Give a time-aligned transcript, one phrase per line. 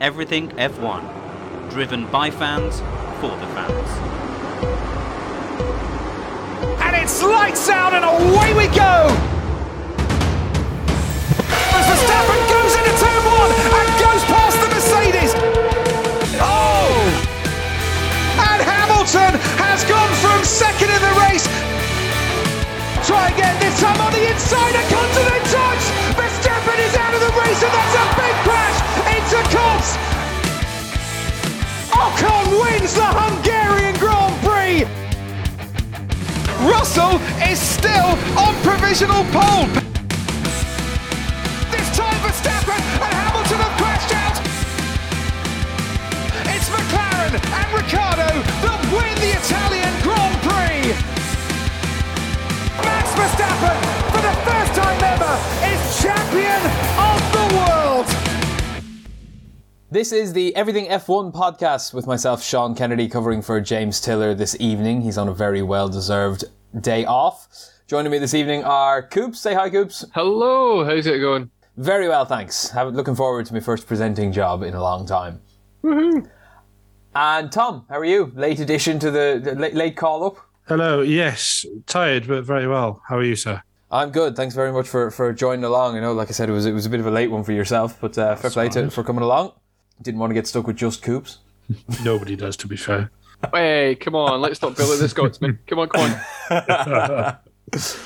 [0.00, 1.02] Everything F1.
[1.70, 2.78] Driven by fans,
[3.18, 3.90] for the fans.
[6.78, 9.10] And it's lights out and away we go!
[11.74, 15.34] As Verstappen goes into turn one and goes past the Mercedes.
[16.46, 16.94] Oh!
[18.38, 21.46] And Hamilton has gone from second in the race.
[23.02, 25.82] Try again, this time on the inside, a continent touch!
[26.14, 28.87] Verstappen is out of the race and that's a big crash
[29.28, 29.96] into Copse!
[31.90, 34.84] Ocon wins the Hungarian Grand Prix!
[36.66, 39.87] Russell is still on provisional pole.
[59.90, 64.54] This is the Everything F1 podcast with myself, Sean Kennedy, covering for James Tiller this
[64.60, 65.00] evening.
[65.00, 66.44] He's on a very well deserved
[66.78, 67.48] day off.
[67.86, 69.40] Joining me this evening are Coops.
[69.40, 70.04] Say hi, Coops.
[70.12, 71.50] Hello, how's it going?
[71.78, 72.68] Very well, thanks.
[72.68, 75.40] Have, looking forward to my first presenting job in a long time.
[77.14, 78.30] And Tom, how are you?
[78.34, 80.36] Late addition to the, the late, late call up.
[80.66, 81.00] Hello.
[81.00, 83.00] Yes, tired but very well.
[83.08, 83.62] How are you, sir?
[83.90, 84.36] I'm good.
[84.36, 85.96] Thanks very much for, for joining along.
[85.96, 87.42] I know, like I said, it was it was a bit of a late one
[87.42, 89.52] for yourself, but uh, fair play to, for coming along.
[90.02, 91.38] Didn't want to get stuck with just Coops.
[92.04, 93.10] Nobody does, to be fair.
[93.52, 95.58] Hey, come on, let's not bully the Scotsman.
[95.66, 96.14] Come on, come
[96.50, 97.38] on.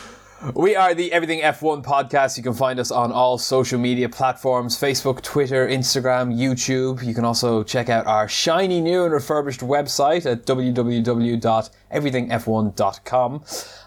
[0.42, 2.36] We are the Everything F1 podcast.
[2.36, 7.00] You can find us on all social media platforms Facebook, Twitter, Instagram, YouTube.
[7.04, 13.44] You can also check out our shiny new and refurbished website at www.everythingf1.com.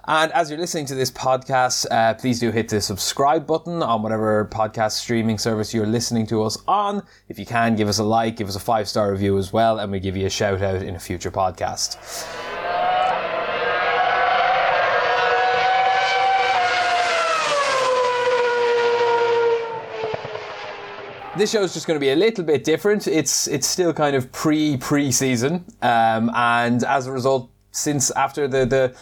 [0.07, 4.01] And as you're listening to this podcast, uh, please do hit the subscribe button on
[4.01, 7.03] whatever podcast streaming service you're listening to us on.
[7.27, 9.79] If you can, give us a like, give us a five star review as well,
[9.79, 12.54] and we give you a shout out in a future podcast.
[21.37, 23.07] This show is just going to be a little bit different.
[23.07, 28.65] It's it's still kind of pre pre-season, um, and as a result, since after the
[28.65, 28.95] the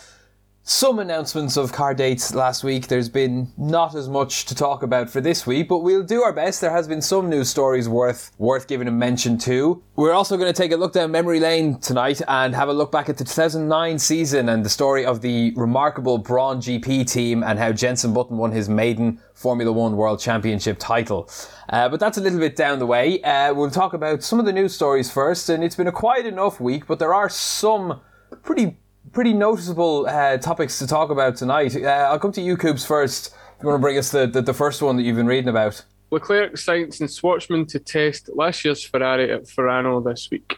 [0.66, 5.10] some announcements of car dates last week, there's been not as much to talk about
[5.10, 6.62] for this week, but we'll do our best.
[6.62, 9.84] There has been some news stories worth worth giving a mention to.
[9.98, 12.94] We're also going to take a look down memory lane tonight and have a look
[12.94, 17.60] back at the 2009 season and the story of the remarkable Brawn GP team and
[17.60, 21.30] how Jenson Button won his maiden Formula One World Championship title.
[21.68, 23.22] Uh, but that's a little bit down the way.
[23.22, 26.26] Uh, we'll talk about some of the news stories first, and it's been a quiet
[26.26, 28.00] enough week, but there are some
[28.44, 28.78] pretty
[29.14, 31.76] pretty noticeable uh, topics to talk about tonight.
[31.76, 33.28] Uh, I'll come to you, Coops, first.
[33.28, 35.50] If you want to bring us the, the, the first one that you've been reading
[35.50, 35.86] about.
[36.12, 40.58] Leclerc, Sainz, and Shwartzman to test last year's Ferrari at Fiorano this week.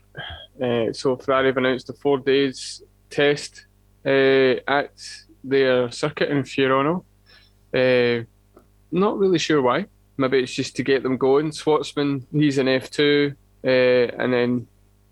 [0.61, 3.65] Uh, so Ferrari have announced a four days test
[4.05, 4.91] uh, at
[5.43, 7.03] their circuit in Fiorano.
[7.73, 8.25] Uh,
[8.91, 9.85] not really sure why.
[10.17, 11.51] Maybe it's just to get them going.
[11.51, 14.67] Shwartzman, he's an F2, uh, and then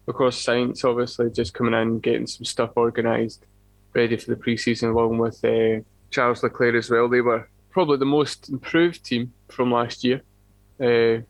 [0.07, 3.45] of course Sainz obviously just coming in, getting some stuff organised,
[3.93, 5.81] ready for the pre-season, along with uh,
[6.11, 7.09] Charles Leclerc as well.
[7.09, 10.21] They were probably the most improved team from last year,
[10.79, 11.21] uh,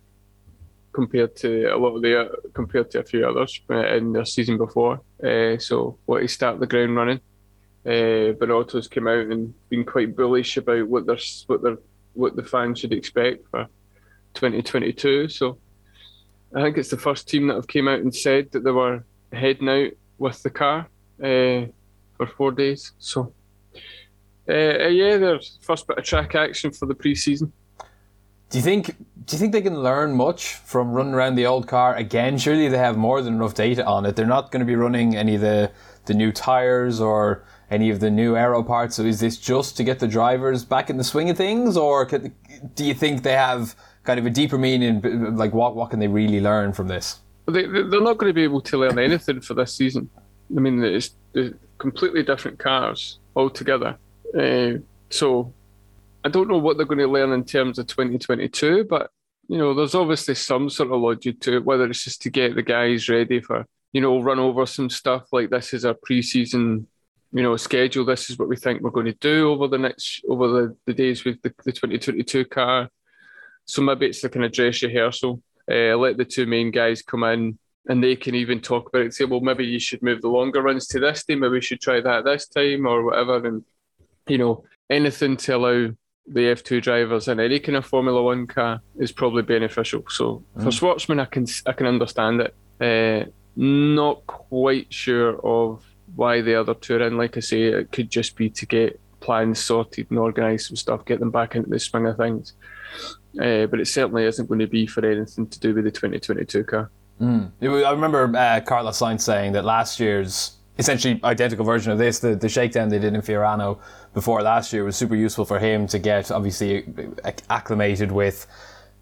[0.91, 4.57] compared to a lot of the compared to a few others uh, in their season
[4.57, 5.01] before.
[5.23, 7.19] Uh, so what to start the ground running.
[7.85, 11.17] Uh, Binotto's come out and been quite bullish about what their
[11.47, 11.77] what their
[12.13, 13.67] what the fans should expect for
[14.35, 15.27] 2022.
[15.29, 15.57] So
[16.55, 19.03] I think it's the first team that have came out and said that they were
[19.31, 20.87] heading out with the car
[21.21, 21.65] uh,
[22.15, 22.91] for four days.
[22.99, 23.33] So
[24.47, 27.51] uh, yeah, their first bit of track action for the pre-season.
[28.49, 31.67] Do you think do you think they can learn much from running around the old
[31.67, 32.37] car again?
[32.37, 34.15] Surely they have more than enough data on it.
[34.15, 35.71] They're not going to be running any of the
[36.05, 38.97] the new tires or any of the new aero parts.
[38.97, 42.05] So is this just to get the drivers back in the swing of things, or
[42.05, 42.31] could,
[42.75, 45.01] do you think they have kind of a deeper meaning?
[45.35, 47.19] Like what what can they really learn from this?
[47.47, 50.09] They they're not going to be able to learn anything for this season.
[50.55, 53.97] I mean, it's, it's completely different cars altogether.
[54.37, 54.73] Uh,
[55.09, 55.53] so
[56.23, 59.11] I don't know what they're going to learn in terms of 2022, but
[59.49, 62.55] you know, there's obviously some sort of logic to it, whether it's just to get
[62.55, 66.85] the guys ready for, you know, run over some stuff like this is our preseason,
[67.33, 68.05] you know, schedule.
[68.05, 70.93] This is what we think we're going to do over the next over the, the
[70.93, 72.89] days with the, the 2022 car.
[73.65, 75.41] So maybe it's like an address rehearsal.
[75.69, 77.57] Uh, let the two main guys come in
[77.87, 79.13] and they can even talk about it.
[79.13, 81.35] Say, well, maybe you should move the longer runs to this day.
[81.35, 83.45] Maybe we should try that this time or whatever.
[83.45, 83.63] And
[84.27, 85.89] you know, anything to allow
[86.25, 90.05] the F2 drivers in any kind of Formula One car is probably beneficial.
[90.09, 92.55] So for Shwartzman, I can I can understand it.
[92.79, 95.83] Uh, not quite sure of
[96.15, 97.17] why the other two are in.
[97.17, 101.05] Like I say, it could just be to get plans sorted and organised and stuff,
[101.05, 102.53] get them back into the swing of things.
[103.41, 106.63] Uh, but it certainly isn't going to be for anything to do with the 2022
[106.65, 106.91] car.
[107.19, 112.19] Was- I remember uh, Carlos Sainz saying that last year's essentially identical version of this,
[112.19, 113.79] the, the shakedown they did in Fiorano
[114.13, 116.85] before last year, was super useful for him to get obviously
[117.49, 118.45] acclimated with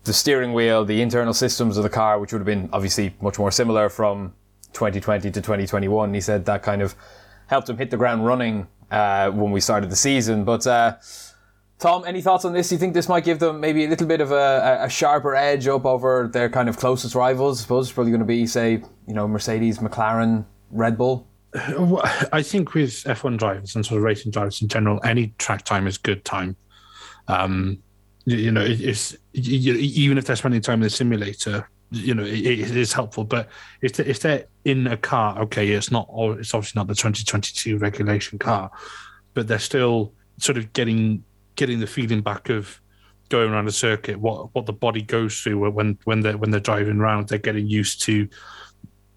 [0.04, 3.40] the steering wheel, the internal systems of the car, which would have been obviously much
[3.40, 4.34] more similar from
[4.74, 6.14] 2020 to 2021.
[6.14, 6.96] He said that kind of
[7.48, 10.44] helped him hit the ground running uh, when we started the season.
[10.44, 10.98] But uh,
[11.80, 12.70] Tom, any thoughts on this?
[12.70, 15.36] Do you think this might give them maybe a little bit of a, a- sharper
[15.36, 17.60] edge up over their kind of closest rivals?
[17.60, 21.28] I suppose it's probably going to be, say, you know, Mercedes, McLaren, Red Bull.
[21.54, 25.88] I think with F1 drivers and sort of racing drivers in general, any track time
[25.88, 26.56] is good time.
[27.28, 27.82] Um,
[28.26, 32.46] you, know, it, it's even if they're spending time in the simulator, you know, it,
[32.46, 33.24] it is helpful.
[33.24, 33.50] But
[33.82, 36.08] if they, if they're in a car, okay, it's not.
[36.12, 38.72] It's obviously not the 2022 regulation car,
[39.34, 41.24] but they're still sort of getting
[41.56, 42.80] getting the feeling back of
[43.30, 46.60] going around a circuit, what what the body goes through when when they're when they're
[46.60, 47.28] driving around.
[47.28, 48.28] They're getting used to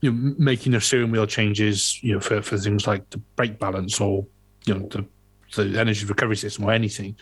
[0.00, 3.58] you know, making the steering wheel changes, you know, for, for things like the brake
[3.58, 4.26] balance or
[4.66, 5.06] you know the
[5.54, 7.16] the energy recovery system or anything.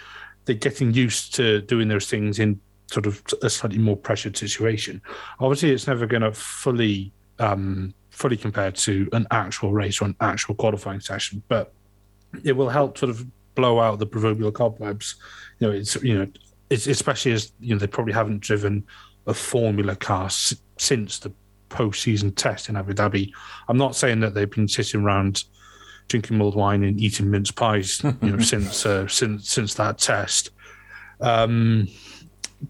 [0.44, 2.60] They're getting used to doing those things in
[2.92, 5.00] sort of a slightly more pressured situation.
[5.40, 10.16] Obviously, it's never going to fully um, fully compare to an actual race or an
[10.20, 11.72] actual qualifying session, but
[12.44, 15.16] it will help sort of blow out the proverbial cobwebs.
[15.58, 16.26] You know, it's you know,
[16.70, 18.84] it's especially as you know they probably haven't driven
[19.26, 21.32] a Formula car s- since the
[21.68, 23.32] post-season test in Abu Dhabi.
[23.68, 25.44] I'm not saying that they've been sitting around
[26.08, 30.50] drinking mulled wine and eating mince pies, you know, since uh, since since that test.
[31.20, 31.88] Um,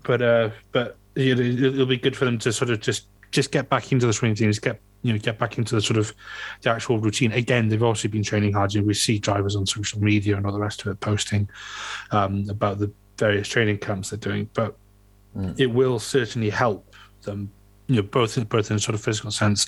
[0.04, 3.68] but uh, but it, it'll be good for them to sort of just just get
[3.68, 6.14] back into the swing things, get you know get back into the sort of
[6.62, 7.32] the actual routine.
[7.32, 8.72] Again, they've also been training hard.
[8.72, 11.48] You know, we see drivers on social media and all the rest of it posting
[12.10, 14.76] um, about the various training camps they're doing, but
[15.56, 17.50] it will certainly help them,
[17.86, 19.66] you know, both in, both in a sort of physical sense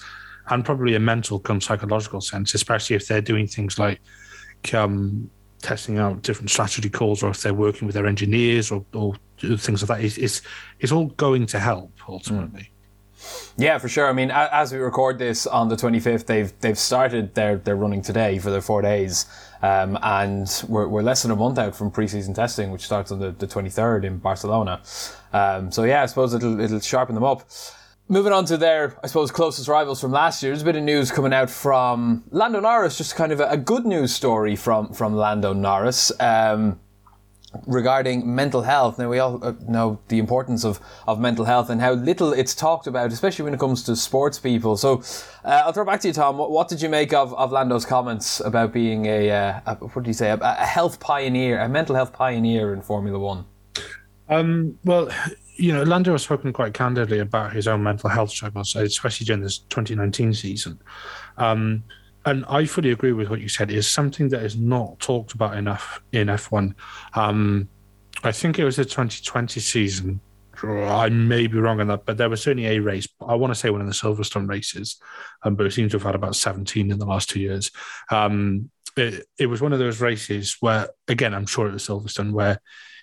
[0.49, 4.00] and probably a mental, come psychological sense, especially if they're doing things like
[4.75, 5.31] um,
[5.62, 9.83] testing out different strategy calls, or if they're working with their engineers, or, or things
[9.83, 10.05] like that.
[10.05, 10.43] It's, it's
[10.81, 12.71] it's all going to help ultimately.
[13.57, 14.09] Yeah, for sure.
[14.09, 18.03] I mean, as we record this on the 25th, they've they've started their, their running
[18.03, 19.27] today for their four days,
[19.63, 23.21] um, and we're, we're less than a month out from preseason testing, which starts on
[23.21, 24.83] the, the 23rd in Barcelona.
[25.33, 27.49] Um, so yeah, I suppose it'll it'll sharpen them up.
[28.07, 30.53] Moving on to their, I suppose, closest rivals from last year.
[30.53, 33.57] There's a bit of news coming out from Lando Norris, just kind of a, a
[33.57, 36.13] good news story from from Lando Norris.
[36.21, 36.81] Um,
[37.67, 38.99] regarding mental health.
[38.99, 42.55] Now we all uh, know the importance of, of mental health and how little it's
[42.55, 44.77] talked about, especially when it comes to sports people.
[44.77, 45.03] So
[45.45, 46.39] uh, I'll throw back to you, Tom.
[46.39, 50.05] What, what did you make of, of Lando's comments about being a, uh, a what
[50.05, 53.45] did you say, a, a health pioneer, a mental health pioneer in Formula One?
[54.29, 55.11] Um, well,
[55.56, 59.43] you know, Lando has spoken quite candidly about his own mental health struggles, especially during
[59.43, 60.81] this 2019 season.
[61.37, 61.85] Um,
[62.26, 63.71] and I fully agree with what you said.
[63.71, 66.75] Is something that is not talked about enough in F1.
[67.15, 67.69] Um,
[68.23, 70.21] I think it was the 2020 season.
[70.62, 73.09] I may be wrong on that, but there was certainly a race.
[73.21, 74.97] I want to say one of the Silverstone races,
[75.43, 77.70] um, but it seems to have had about 17 in the last two years.
[78.10, 82.32] Um, it, it was one of those races where, again, I'm sure it was Silverstone,
[82.32, 82.60] where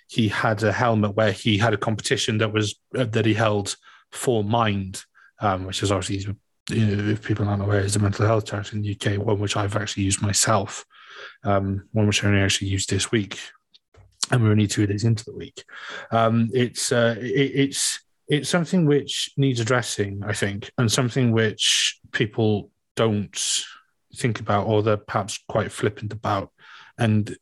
[0.08, 3.76] he had a helmet where he had a competition that was uh, that he held
[4.10, 5.04] for mind,
[5.40, 6.34] um, which is obviously
[6.70, 9.38] you know if people aren't aware is a mental health charity in the UK, one
[9.38, 10.84] which I've actually used myself,
[11.44, 13.38] um, one which I only actually used this week,
[14.30, 15.64] and we're only two days into the week.
[16.10, 21.98] Um, it's uh, it, it's it's something which needs addressing, I think, and something which
[22.12, 23.64] people don't
[24.14, 26.50] think about or they're perhaps quite flippant about,
[26.98, 27.36] and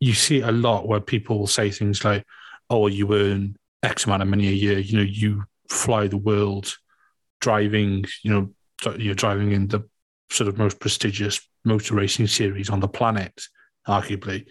[0.00, 2.24] you see a lot where people will say things like,
[2.70, 4.78] "Oh, you earn X amount of money a year.
[4.78, 6.76] You know, you fly the world,
[7.40, 8.04] driving.
[8.22, 8.54] You know,
[9.00, 9.88] you're driving in the
[10.30, 13.40] sort of most prestigious motor racing series on the planet,
[13.86, 14.46] arguably.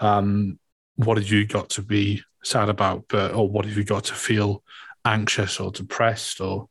[0.00, 0.58] Um,
[0.96, 3.04] what have you got to be sad about?
[3.08, 4.62] But or what have you got to feel
[5.04, 6.68] anxious or depressed or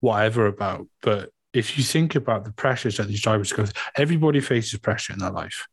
[0.00, 0.86] whatever about?
[1.00, 5.12] But if you think about the pressures that these drivers go through, everybody faces pressure
[5.12, 5.66] in their life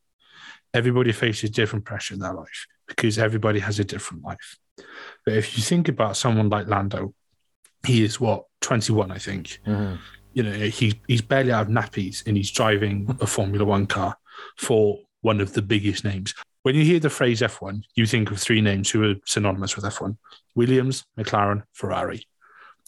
[0.74, 4.58] everybody faces different pressure in their life because everybody has a different life.
[5.26, 7.14] But if you think about someone like Lando,
[7.86, 9.60] he is what 21, I think.
[10.34, 14.16] You know, he he's barely out of nappies and he's driving a Formula One car
[14.58, 16.34] for one of the biggest names.
[16.64, 19.86] when you hear the phrase F1, you think of three names who are synonymous with
[19.86, 20.18] F1
[20.56, 22.26] Williams, McLaren, Ferrari.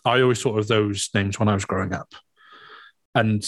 [0.03, 2.13] I always thought of those names when I was growing up.
[3.15, 3.43] And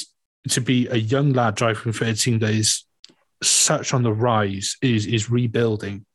[0.49, 2.85] to be a young lad driving for a team that is
[3.41, 6.05] such on the rise, is is rebuilding,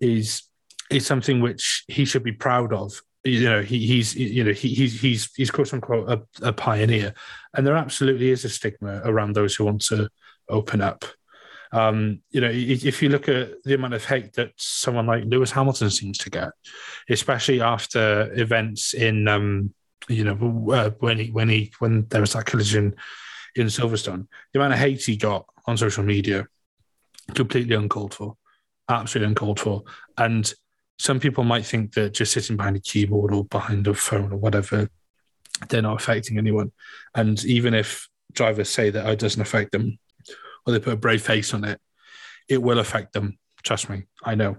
[0.00, 0.42] is
[0.90, 3.02] is something which he should be proud of.
[3.22, 7.14] You know, he, he's you know he, he's he's he's quote unquote a, a pioneer,
[7.54, 10.08] and there absolutely is a stigma around those who want to
[10.48, 11.04] open up.
[11.72, 15.52] Um, you know, if you look at the amount of hate that someone like Lewis
[15.52, 16.50] Hamilton seems to get,
[17.08, 19.72] especially after events in, um,
[20.08, 22.96] you know, uh, when he when he when there was that collision
[23.54, 26.46] in Silverstone, the amount of hate he got on social media,
[27.34, 28.36] completely uncalled for,
[28.88, 29.84] absolutely uncalled for,
[30.18, 30.52] and
[31.00, 34.36] some people might think that just sitting behind a keyboard or behind a phone or
[34.36, 34.86] whatever,
[35.70, 36.72] they're not affecting anyone.
[37.14, 39.98] And even if drivers say that it doesn't affect them,
[40.66, 41.80] or they put a brave face on it,
[42.50, 43.38] it will affect them.
[43.62, 44.58] Trust me, I know.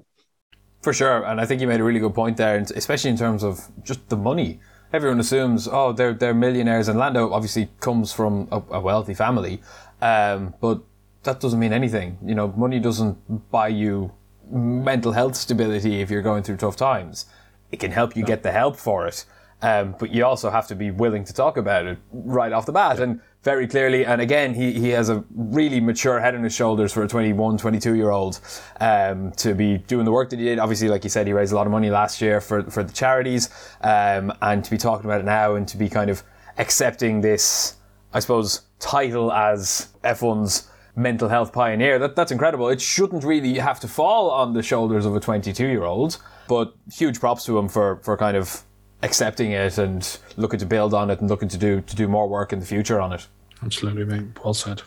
[0.81, 3.43] For sure, and I think you made a really good point there, especially in terms
[3.43, 4.59] of just the money.
[4.91, 9.61] Everyone assumes, oh, they're they're millionaires, and Lando obviously comes from a, a wealthy family,
[10.01, 10.81] um, but
[11.21, 12.17] that doesn't mean anything.
[12.25, 14.11] You know, money doesn't buy you
[14.51, 17.25] mental health stability if you're going through tough times.
[17.71, 19.25] It can help you get the help for it,
[19.61, 22.71] um, but you also have to be willing to talk about it right off the
[22.71, 22.99] bat.
[22.99, 26.93] And very clearly, and again, he, he has a really mature head on his shoulders
[26.93, 28.39] for a 21, 22 year old
[28.79, 30.59] um, to be doing the work that he did.
[30.59, 32.93] Obviously, like you said, he raised a lot of money last year for, for the
[32.93, 33.49] charities,
[33.81, 36.23] um, and to be talking about it now and to be kind of
[36.57, 37.75] accepting this,
[38.13, 42.69] I suppose, title as F1's mental health pioneer, that, that's incredible.
[42.69, 46.17] It shouldn't really have to fall on the shoulders of a 22 year old,
[46.47, 48.63] but huge props to him for, for kind of
[49.03, 52.27] accepting it and looking to build on it and looking to do to do more
[52.27, 53.27] work in the future on it.
[53.63, 54.43] Absolutely, mate.
[54.43, 54.81] Well said.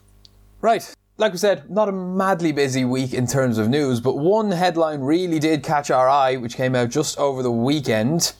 [0.60, 0.94] Right.
[1.16, 5.00] Like we said, not a madly busy week in terms of news, but one headline
[5.00, 8.32] really did catch our eye, which came out just over the weekend,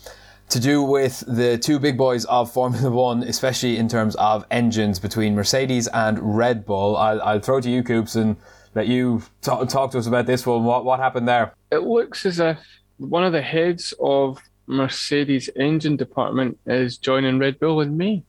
[0.49, 4.99] to do with the two big boys of Formula One, especially in terms of engines
[4.99, 6.97] between Mercedes and Red Bull.
[6.97, 8.37] I'll, I'll throw to you, Coops, and
[8.75, 10.65] let you talk, talk to us about this one.
[10.65, 11.55] What, what happened there?
[11.71, 12.59] It looks as if
[12.99, 18.23] one of the heads of Mercedes engine department is joining Red Bull in May.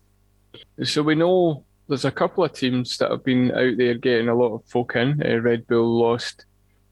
[0.84, 4.36] So we know there's a couple of teams that have been out there getting a
[4.36, 5.22] lot of folk in.
[5.24, 6.46] Uh, Red Bull lost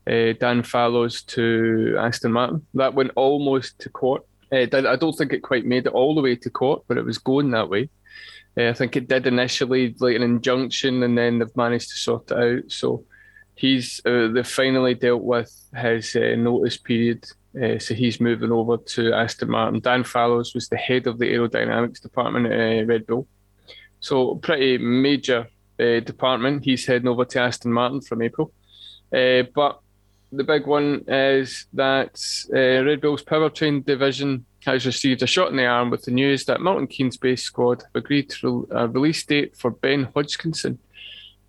[0.08, 2.66] uh, Dan Fallows to Aston Martin.
[2.74, 4.26] That went almost to court.
[4.54, 7.06] Uh, I don't think it quite made it all the way to court, but it
[7.06, 7.90] was going that way.
[8.56, 12.30] Uh, I think it did initially, like an injunction, and then they've managed to sort
[12.30, 12.72] it out.
[12.72, 13.06] So
[13.56, 17.26] he's uh, they finally dealt with his uh, notice period
[17.62, 19.80] uh, so he's moving over to Aston Martin.
[19.80, 23.28] Dan Fallows was the head of the aerodynamics department at Red Bull.
[24.00, 26.66] So pretty major department.
[26.66, 28.52] He's heading over to Aston Martin from April.
[29.12, 29.80] But
[30.36, 32.20] the big one is that
[32.54, 36.46] uh, Red Bull's powertrain division has received a shot in the arm with the news
[36.46, 40.80] that Milton Keynes base squad have agreed to a release date for Ben Hodgkinson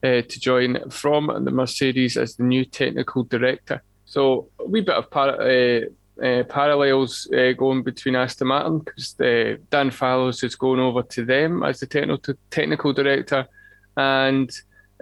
[0.03, 3.83] uh, to join from the Mercedes as the new technical director.
[4.05, 5.81] So a wee bit of par- uh,
[6.23, 11.25] uh, parallels uh, going between Aston Martin because uh, Dan Fallows is going over to
[11.25, 13.47] them as the technical technical director,
[13.97, 14.51] and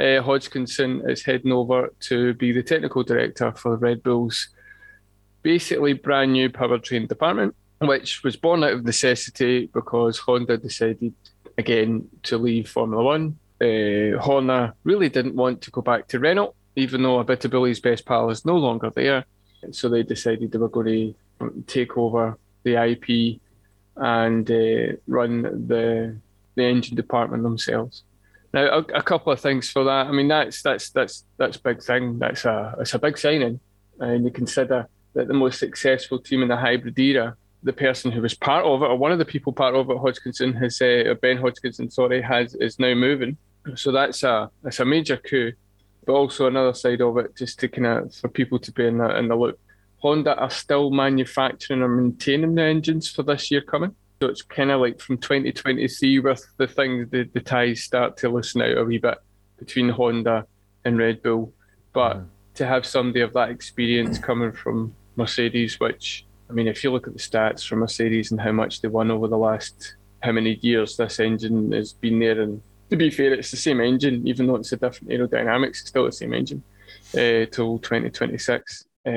[0.00, 4.48] uh, Hodgkinson is heading over to be the technical director for the Red Bull's
[5.42, 11.14] basically brand new powertrain department, which was born out of necessity because Honda decided
[11.58, 13.38] again to leave Formula One.
[13.60, 18.30] Uh, Horner really didn't want to go back to Renault even though Abiteboul's best pal
[18.30, 19.24] is no longer there.
[19.70, 23.40] So they decided they were going to take over the IP
[23.96, 26.16] and uh, run the
[26.54, 28.02] the engine department themselves.
[28.52, 30.06] Now, a, a, couple of things for that.
[30.06, 32.18] I mean, that's that's that's that's a big thing.
[32.18, 33.60] That's a it's a big signing,
[33.98, 38.20] and you consider that the most successful team in the hybrid era, the person who
[38.20, 41.14] was part of it, or one of the people part of it, Hodgkinson, has uh,
[41.22, 43.38] Ben Hodgkinson, sorry, has is now moving.
[43.74, 45.52] So that's a that's a major coup
[46.04, 48.98] but also another side of it, just to kind of for people to be in
[48.98, 49.58] the, in the loop.
[49.98, 53.94] Honda are still manufacturing and maintaining the engines for this year coming.
[54.22, 58.28] So it's kind of like from 2023 with the things, the, the ties start to
[58.28, 59.18] loosen out a wee bit
[59.58, 60.46] between Honda
[60.84, 61.52] and Red Bull.
[61.92, 62.26] But mm.
[62.54, 67.08] to have somebody of that experience coming from Mercedes, which, I mean, if you look
[67.08, 70.60] at the stats from Mercedes and how much they won over the last, how many
[70.62, 74.46] years this engine has been there and to be fair, it's the same engine, even
[74.46, 76.62] though it's a different aerodynamics, it's still the same engine
[77.14, 78.84] uh, till 2026.
[79.04, 79.10] Uh,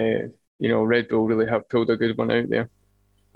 [0.58, 2.72] you know, Red Bull really have pulled a good one out there.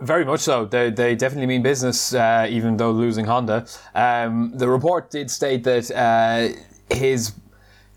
[0.02, 0.66] Very much so.
[0.66, 3.66] They, they definitely mean business, uh, even though losing Honda.
[3.94, 7.34] Um, the report did state that uh, his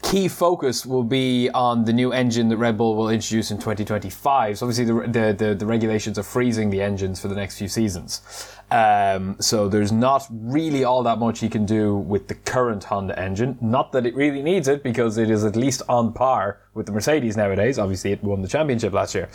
[0.02, 4.58] key focus will be on the new engine that Red Bull will introduce in 2025.
[4.58, 7.68] So obviously the the, the, the regulations are freezing the engines for the next few
[7.68, 8.20] seasons.
[8.72, 13.16] Um, so there's not really all that much he can do with the current Honda
[13.18, 13.58] engine.
[13.60, 16.92] Not that it really needs it because it is at least on par with the
[16.92, 17.78] Mercedes nowadays.
[17.78, 19.28] Obviously it won the championship last year.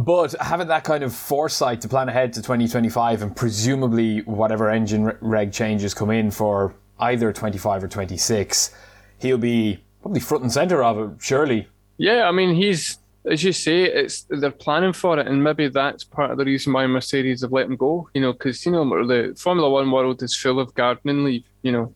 [0.00, 5.12] But having that kind of foresight to plan ahead to 2025 and presumably whatever engine
[5.20, 8.74] reg changes come in for either 25 or 26,
[9.18, 11.68] he'll be probably front and center of it, surely.
[11.98, 16.02] Yeah, I mean, he's as you say, it's they're planning for it, and maybe that's
[16.04, 18.08] part of the reason why Mercedes have let him go.
[18.14, 21.44] You know, because you know the Formula One world is full of gardening leave.
[21.60, 21.94] You know,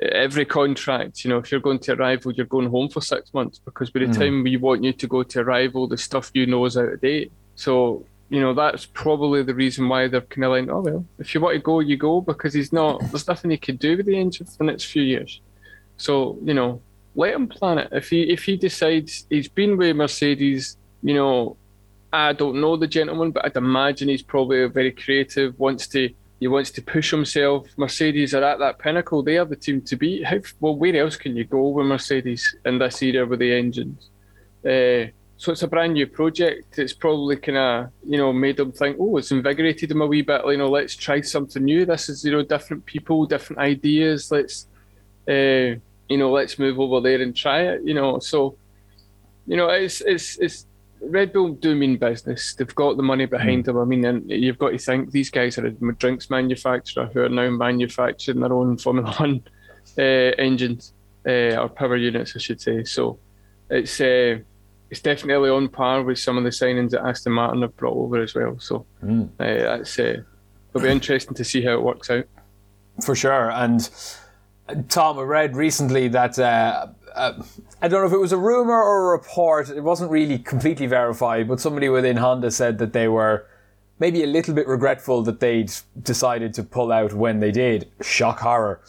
[0.00, 3.32] every contract, you know, if you're going to a rival, you're going home for six
[3.34, 4.18] months because by the mm.
[4.18, 6.92] time we want you to go to a rival, the stuff you know is out
[6.92, 7.32] of date.
[7.54, 11.34] So you know that's probably the reason why they're kind of like, oh well, if
[11.34, 13.00] you want to go, you go because he's not.
[13.10, 15.40] There's nothing he could do with the engine for the next few years.
[15.96, 16.80] So you know,
[17.14, 17.88] let him plan it.
[17.92, 21.56] If he if he decides he's been with Mercedes, you know,
[22.12, 25.58] I don't know the gentleman, but I'd imagine he's probably very creative.
[25.58, 26.08] Wants to
[26.40, 27.68] he wants to push himself.
[27.76, 29.22] Mercedes are at that pinnacle.
[29.22, 30.24] They are the team to beat.
[30.24, 34.08] How, well, where else can you go with Mercedes in this era with the engines?
[34.64, 36.78] Uh, so it's a brand new project.
[36.78, 40.22] It's probably kind of you know made them think, oh, it's invigorated them a wee
[40.22, 40.42] bit.
[40.46, 41.84] You know, let's try something new.
[41.84, 44.30] This is you know different people, different ideas.
[44.32, 44.66] Let's.
[45.28, 45.78] Uh,
[46.10, 48.18] you know, let's move over there and try it, you know.
[48.18, 48.56] So,
[49.46, 50.66] you know, it's it's it's
[51.00, 52.54] Red Bull do mean business.
[52.54, 53.66] They've got the money behind mm.
[53.66, 53.78] them.
[53.78, 57.28] I mean, and you've got to think these guys are a drinks manufacturer who are
[57.28, 59.42] now manufacturing their own Formula One
[59.98, 60.92] uh, engines
[61.26, 62.84] uh, or power units, I should say.
[62.84, 63.18] So,
[63.70, 64.38] it's uh,
[64.90, 68.20] it's definitely on par with some of the signings that Aston Martin have brought over
[68.22, 68.58] as well.
[68.58, 69.30] So, mm.
[69.38, 70.22] that's uh,
[70.74, 72.26] it'll be interesting to see how it works out.
[73.04, 73.88] For sure, and
[74.88, 76.38] Tom, I read recently that
[77.14, 77.42] uh,
[77.82, 79.70] I don't know if it was a rumor or a report.
[79.70, 83.46] It wasn't really completely verified, but somebody within Honda said that they were
[83.98, 87.90] maybe a little bit regretful that they'd decided to pull out when they did.
[88.00, 88.80] Shock horror.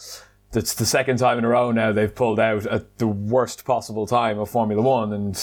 [0.52, 4.06] That's the second time in a row now they've pulled out at the worst possible
[4.06, 5.36] time of Formula One, and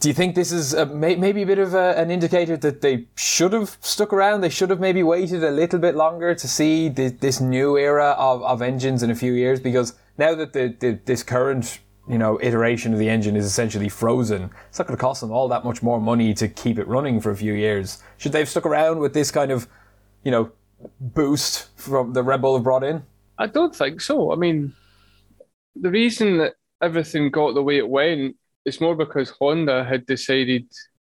[0.00, 3.06] do you think this is a, maybe a bit of a, an indicator that they
[3.16, 4.40] should have stuck around?
[4.40, 8.16] They should have maybe waited a little bit longer to see the, this new era
[8.18, 9.60] of, of engines in a few years?
[9.60, 13.90] Because now that the, the, this current you know iteration of the engine is essentially
[13.90, 16.88] frozen, it's not going to cost them all that much more money to keep it
[16.88, 18.02] running for a few years.
[18.16, 19.68] Should they have stuck around with this kind of
[20.24, 20.50] you know
[20.98, 23.02] boost from the Red Bull have brought in?
[23.38, 24.32] I don't think so.
[24.32, 24.72] I mean,
[25.76, 30.66] the reason that everything got the way it went it's more because Honda had decided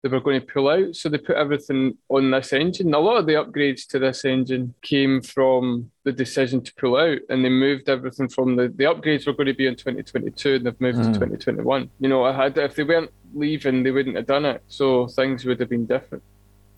[0.02, 2.92] they were going to pull out, so they put everything on this engine.
[2.92, 7.18] A lot of the upgrades to this engine came from the decision to pull out,
[7.28, 10.66] and they moved everything from the the upgrades were going to be in 2022, and
[10.66, 11.04] they've moved mm.
[11.04, 11.88] to 2021.
[12.00, 15.44] You know, I had if they weren't leaving, they wouldn't have done it, so things
[15.44, 16.24] would have been different.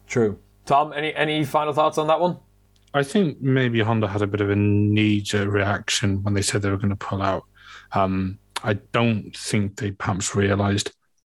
[0.06, 0.38] True.
[0.66, 2.38] Tom, any any final thoughts on that one?
[2.92, 6.62] I think maybe Honda had a bit of a knee jerk reaction when they said
[6.62, 7.44] they were going to pull out.
[7.92, 10.90] Um, I don't think they perhaps realised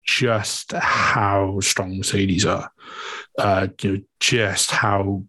[0.06, 2.70] just how strong Mercedes are.
[3.36, 5.24] Uh, you know, just how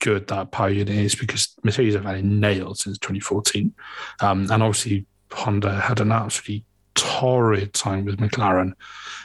[0.00, 3.72] good that unit is because Mercedes have had it nailed since 2014,
[4.20, 8.72] um, and obviously Honda had an absolutely torrid time with McLaren.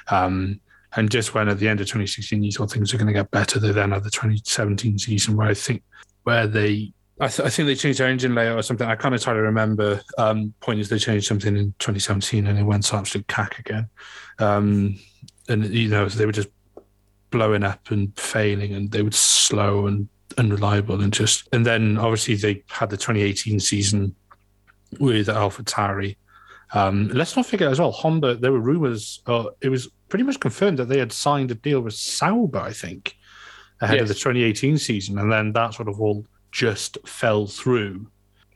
[0.09, 0.61] Um,
[0.95, 3.31] and just when at the end of 2016 you thought things were going to get
[3.31, 5.83] better, they then had the 2017 season where I think
[6.23, 8.87] where they I, th- I, think they changed their engine layout or something.
[8.87, 10.01] I kind of try to remember.
[10.17, 13.87] Um, point is, they changed something in 2017 and it went to absolute cack again.
[14.39, 14.99] Um,
[15.47, 16.49] and you know, they were just
[17.29, 21.47] blowing up and failing, and they were slow and unreliable, and just.
[21.53, 24.15] And then obviously they had the 2018 season
[24.99, 26.17] with AlphaTauri.
[26.73, 28.35] Um, let's not forget as well, Honda.
[28.35, 29.21] There were rumors.
[29.27, 32.59] Uh, it was pretty much confirmed that they had signed a deal with Sauber.
[32.59, 33.15] I think
[33.79, 34.03] ahead yes.
[34.03, 38.07] of the 2018 season, and then that sort of all just fell through.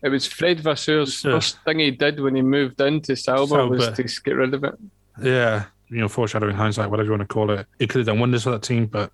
[0.04, 4.04] It was Fred Vasseur's first thing he did when he moved into Sauber, was to
[4.24, 4.76] get rid of it.
[5.22, 7.66] Yeah, you know, foreshadowing hindsight, whatever you want to call it.
[7.80, 9.12] It could have done wonders for that team, but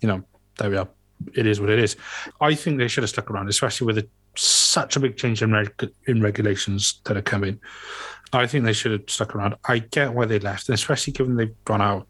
[0.00, 0.22] you know,
[0.58, 0.88] there we are.
[1.34, 1.96] It is what it is.
[2.40, 5.52] I think they should have stuck around, especially with a, such a big change in,
[5.52, 7.60] reg- in regulations that are coming.
[8.32, 9.54] I think they should have stuck around.
[9.66, 12.06] I get why they left, and especially given they've gone out,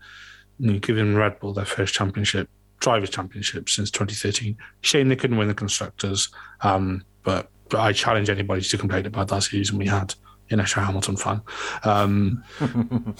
[0.58, 2.48] know, given Red Bull their first championship
[2.84, 4.56] drivers' championship since 2013.
[4.82, 6.28] Shame they couldn't win the constructors,
[6.60, 10.14] um, but, but I challenge anybody to complain about that season we had
[10.50, 11.40] in a Hamilton fan.
[11.82, 12.44] Um,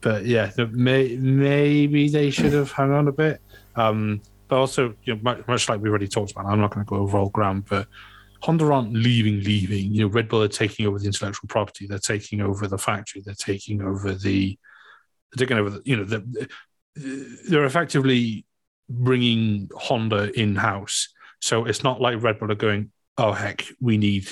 [0.00, 3.40] but yeah, may, maybe they should have hung on a bit.
[3.76, 6.84] Um, but also, you know, much, much, like we already talked about, I'm not going
[6.84, 7.86] to go over all ground, but
[8.42, 9.94] Honda aren't leaving, leaving.
[9.94, 11.86] You know, Red Bull are taking over the intellectual property.
[11.86, 13.22] They're taking over the factory.
[13.24, 14.58] They're taking over the.
[15.32, 15.70] They're taking over.
[15.70, 16.48] The, you know, the,
[17.48, 18.44] they're effectively
[18.88, 21.08] bringing Honda in house.
[21.40, 24.28] So it's not like Red Bull are going, oh heck, we need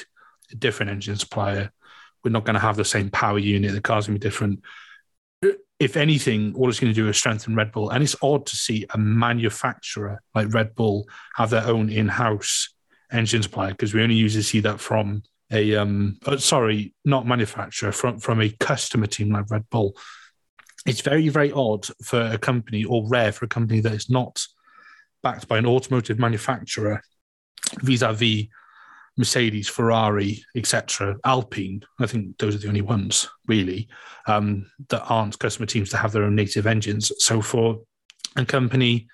[0.52, 1.72] a different engine supplier.
[2.24, 3.72] We're not going to have the same power unit.
[3.72, 4.60] The car's going to be different.
[5.78, 7.90] If anything, all it's going to do is strengthen Red Bull.
[7.90, 12.74] And it's odd to see a manufacturer like Red Bull have their own in-house
[13.12, 17.90] engine supplier because we only usually see that from a um uh, sorry not manufacturer
[17.90, 19.96] from from a customer team like Red Bull.
[20.86, 24.44] It's very very odd for a company or rare for a company that is not
[25.22, 27.02] backed by an automotive manufacturer
[27.82, 28.46] vis-a-vis
[29.16, 31.82] Mercedes, Ferrari, etc., Alpine.
[31.98, 33.88] I think those are the only ones really
[34.26, 37.12] um, that aren't customer teams to have their own native engines.
[37.18, 37.80] So for
[38.36, 39.08] a company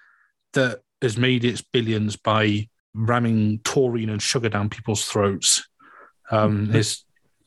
[0.52, 5.68] that has made its billions by ramming taurine and sugar down people's throats.
[6.31, 6.76] Um, mm-hmm.
[6.76, 7.05] It's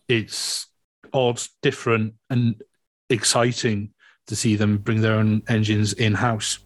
[0.08, 0.68] it's
[1.14, 2.62] odd, different, and
[3.10, 3.94] exciting
[4.30, 6.60] to see them bring their own engines in house.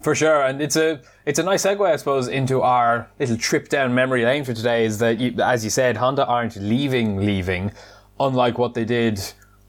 [0.00, 3.68] For sure, and it's a it's a nice segue, I suppose, into our little trip
[3.68, 4.86] down memory lane for today.
[4.86, 7.72] Is that, you, as you said, Honda aren't leaving, leaving,
[8.18, 9.20] unlike what they did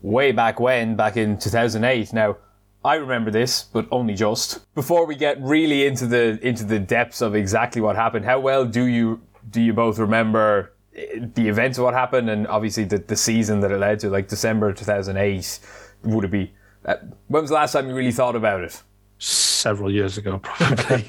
[0.01, 2.13] way back when, back in 2008.
[2.13, 2.38] Now,
[2.86, 4.73] I remember this, but only just.
[4.73, 8.65] Before we get really into the into the depths of exactly what happened, how well
[8.65, 12.99] do you do you both remember eh, the events of what happened and obviously the,
[12.99, 15.60] the season that it led to, like December 2008?
[16.04, 16.54] Would it be?
[16.85, 16.95] Uh,
[17.27, 18.81] when was the last time you really thought about it?
[19.19, 21.05] Several years ago, probably.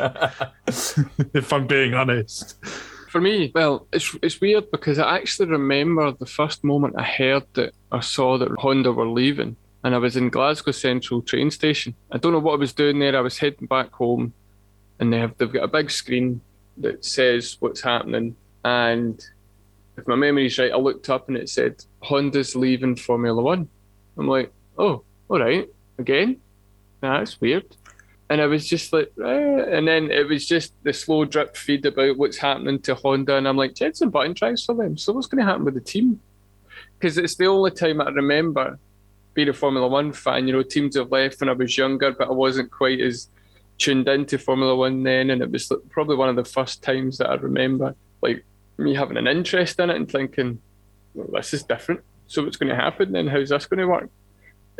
[1.34, 2.56] if I'm being honest.
[3.08, 7.44] For me, well, it's it's weird because I actually remember the first moment I heard
[7.54, 11.94] that I saw that Honda were leaving and I was in Glasgow Central train station.
[12.10, 13.16] I don't know what I was doing there.
[13.16, 14.32] I was heading back home,
[14.98, 16.40] and they have they've got a big screen
[16.78, 18.36] that says what's happening.
[18.64, 19.22] And
[19.96, 23.68] if my memory's right, I looked up and it said Honda's leaving Formula One.
[24.16, 26.38] I'm like, oh, all right, again.
[27.00, 27.64] That's weird.
[28.30, 29.76] And I was just like, eh.
[29.76, 33.46] and then it was just the slow drip feed about what's happening to Honda, and
[33.46, 34.96] I'm like, Jenson Button drives for them.
[34.96, 36.20] So what's going to happen with the team?
[36.98, 38.78] Because it's the only time I remember
[39.34, 42.28] being a Formula One fan, you know, teams have left when I was younger, but
[42.28, 43.28] I wasn't quite as
[43.78, 47.30] tuned into Formula One then, and it was probably one of the first times that
[47.30, 48.44] I remember like
[48.78, 50.60] me having an interest in it and thinking,
[51.14, 52.00] well, this is different.
[52.28, 53.26] So what's going to happen then?
[53.26, 54.10] How's this going to work?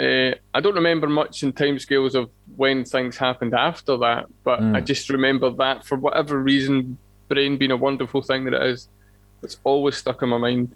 [0.03, 4.77] Uh, I don't remember much in timescales of when things happened after that, but mm.
[4.77, 8.89] I just remember that for whatever reason, brain being a wonderful thing that it is,
[9.45, 10.75] it's always stuck in my mind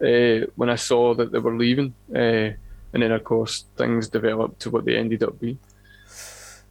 [0.00, 1.92] uh, when I saw that they were leaving.
[2.14, 2.50] Uh,
[2.92, 5.58] and then of course things developed to what they ended up being.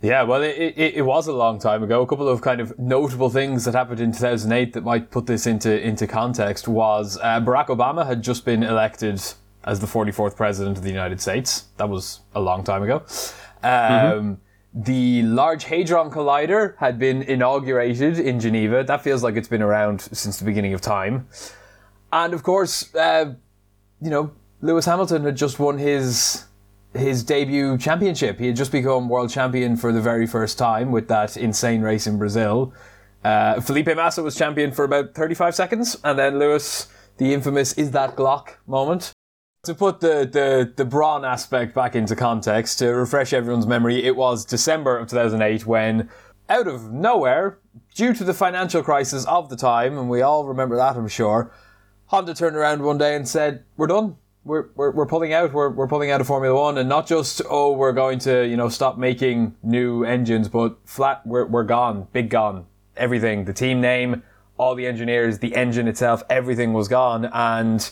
[0.01, 2.01] Yeah, well, it, it, it, was a long time ago.
[2.01, 5.45] A couple of kind of notable things that happened in 2008 that might put this
[5.45, 9.21] into into context was uh, Barack Obama had just been elected
[9.63, 11.65] as the 44th president of the United States.
[11.77, 13.03] That was a long time ago.
[13.63, 14.33] Um, mm-hmm.
[14.73, 18.83] The Large Hadron Collider had been inaugurated in Geneva.
[18.83, 21.27] That feels like it's been around since the beginning of time.
[22.13, 23.33] And of course, uh,
[24.01, 26.45] you know, Lewis Hamilton had just won his
[26.93, 28.37] his debut championship.
[28.37, 32.05] He had just become world champion for the very first time with that insane race
[32.05, 32.73] in Brazil.
[33.23, 37.91] Uh, Felipe Massa was champion for about 35 seconds, and then Lewis, the infamous "Is
[37.91, 39.13] that Glock?" moment.
[39.65, 44.15] To put the, the, the Brawn aspect back into context, to refresh everyone's memory, it
[44.15, 46.09] was December of 2008 when,
[46.49, 47.59] out of nowhere,
[47.93, 51.53] due to the financial crisis of the time, and we all remember that, I'm sure,
[52.07, 55.53] Honda turned around one day and said, We're done we're, we're, we're pulling out.
[55.53, 58.57] We're, we're pulling out of Formula One, and not just oh we're going to you
[58.57, 62.65] know stop making new engines, but flat we're we're gone, big gone.
[62.97, 64.23] Everything, the team name,
[64.57, 67.91] all the engineers, the engine itself, everything was gone, and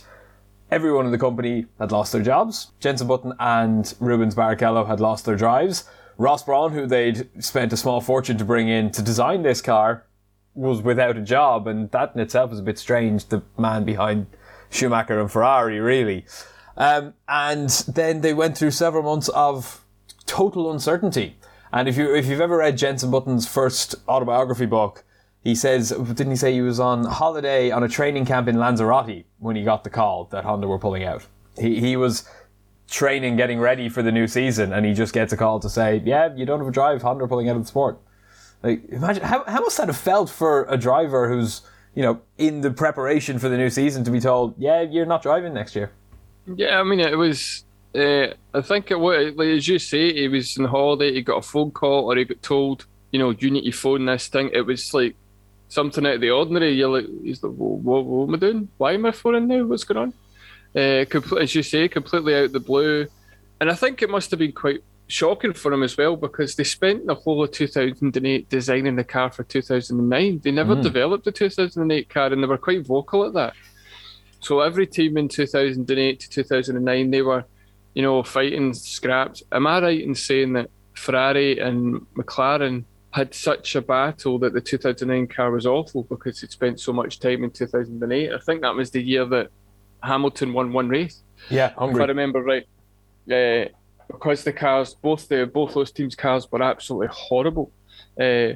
[0.72, 2.72] everyone in the company had lost their jobs.
[2.80, 5.86] Jenson Button and Rubens Barrichello had lost their drives.
[6.18, 10.06] Ross Brawn, who they'd spent a small fortune to bring in to design this car,
[10.54, 13.26] was without a job, and that in itself is a bit strange.
[13.28, 14.28] The man behind
[14.70, 16.26] Schumacher and Ferrari, really.
[16.76, 19.84] Um, and then they went through several months of
[20.26, 21.38] total uncertainty.
[21.72, 25.04] And if you if you've ever read Jenson Button's first autobiography book,
[25.44, 29.26] he says didn't he say he was on holiday on a training camp in Lanzarote
[29.40, 31.26] when he got the call that Honda were pulling out.
[31.58, 32.28] He he was
[32.90, 36.02] training, getting ready for the new season, and he just gets a call to say,
[36.06, 37.02] "Yeah, you don't have a drive.
[37.02, 38.00] Honda pulling out of the sport."
[38.64, 41.62] Like, imagine how how must that have felt for a driver who's
[41.96, 45.22] you know, in the preparation for the new season to be told, yeah, you're not
[45.22, 45.92] driving next year.
[46.56, 47.66] Yeah, I mean, it was.
[47.94, 51.14] Uh, I think it was like as you say, he was on holiday.
[51.14, 54.06] He got a phone call, or he got told, you know, you need to phone
[54.06, 54.50] this thing.
[54.54, 55.16] It was like
[55.70, 56.74] something out of the ordinary.
[56.74, 58.70] You're like, he's like, what, what am I doing?
[58.78, 59.64] Why am I foreign now?
[59.64, 60.14] What's going on?
[60.76, 63.08] Uh, compl- as you say, completely out of the blue.
[63.62, 66.64] And I think it must have been quite shocking for him as well because they
[66.64, 70.42] spent the whole of 2008 designing the car for 2009.
[70.44, 70.84] They never Mm.
[70.84, 73.54] developed the 2008 car and they were quite vocal at that.
[74.42, 77.44] So every team in 2008 to 2009, they were,
[77.96, 79.42] you know, fighting scraps.
[79.52, 84.62] Am I right in saying that Ferrari and McLaren had such a battle that the
[84.62, 88.32] 2009 car was awful because it spent so much time in 2008?
[88.32, 89.50] I think that was the year that
[90.04, 92.06] Hamilton won one race Yeah, if I hungry.
[92.06, 92.66] remember right.
[93.32, 93.70] Uh,
[94.08, 97.72] because the cars, both the both those teams' cars were absolutely horrible.
[98.20, 98.54] Uh,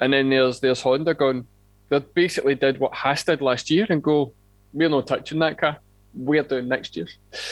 [0.00, 1.46] and then there's there's Honda going.
[1.88, 4.32] They basically did what Haas did last year and go,
[4.72, 5.78] we're not touching that car.
[6.14, 7.06] We're doing next year.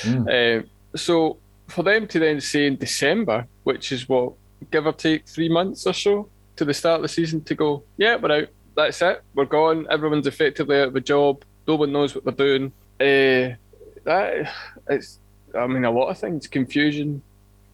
[0.07, 0.63] Uh,
[0.97, 4.33] so for them to then say in December, which is what
[4.71, 7.83] give or take three months or so to the start of the season, to go,
[7.97, 8.49] yeah, we're out.
[8.77, 9.23] That's it.
[9.35, 9.87] We're gone.
[9.91, 11.45] Everyone's effectively out of a job.
[11.69, 12.73] No one knows what they're doing.
[13.01, 13.57] Uh,
[14.05, 14.53] that
[14.89, 15.19] it's
[15.57, 17.23] I mean a lot of things confusion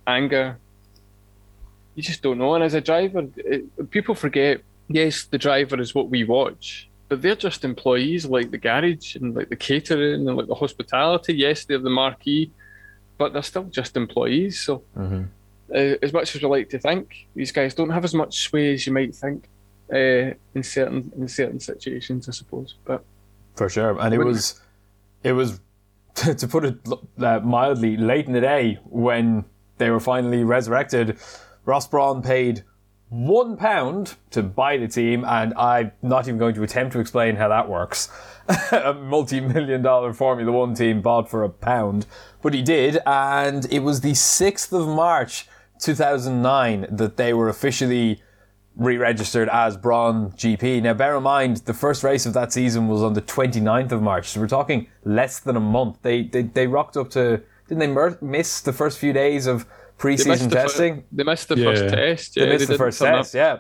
[0.07, 0.59] anger
[1.95, 5.95] you just don't know and as a driver it, people forget yes the driver is
[5.95, 10.37] what we watch but they're just employees like the garage and like the catering and
[10.37, 12.51] like the hospitality yes they're the marquee
[13.17, 15.29] but they're still just employees so Mhm.
[15.75, 18.73] Uh, as much as we like to think these guys don't have as much sway
[18.75, 19.49] as you might think
[19.93, 23.05] uh, in certain in certain situations i suppose but
[23.59, 24.61] For sure, and it was,
[25.25, 25.61] it was,
[26.15, 26.77] to put it
[27.19, 29.45] uh, mildly, late in the day when
[29.79, 31.19] they were finally resurrected.
[31.65, 32.63] Ross Brawn paid
[33.09, 37.35] one pound to buy the team, and I'm not even going to attempt to explain
[37.35, 38.09] how that works.
[38.73, 42.07] a multi-million dollar Formula One team bought for a pound,
[42.41, 45.49] but he did, and it was the sixth of March,
[45.81, 48.23] 2009, that they were officially
[48.77, 50.83] re-registered as Brawn GP.
[50.83, 54.03] Now, bear in mind, the first race of that season was on the 29th of
[54.03, 55.99] March, so we're talking less than a month.
[56.03, 59.65] They they, they rocked up to didn't they mer- miss the first few days of
[59.65, 61.05] they pre-season missed the, fir- testing?
[61.13, 61.65] they missed the Yeah.
[61.65, 63.21] first test yeah, they missed the first turn up.
[63.23, 63.59] test, yeah.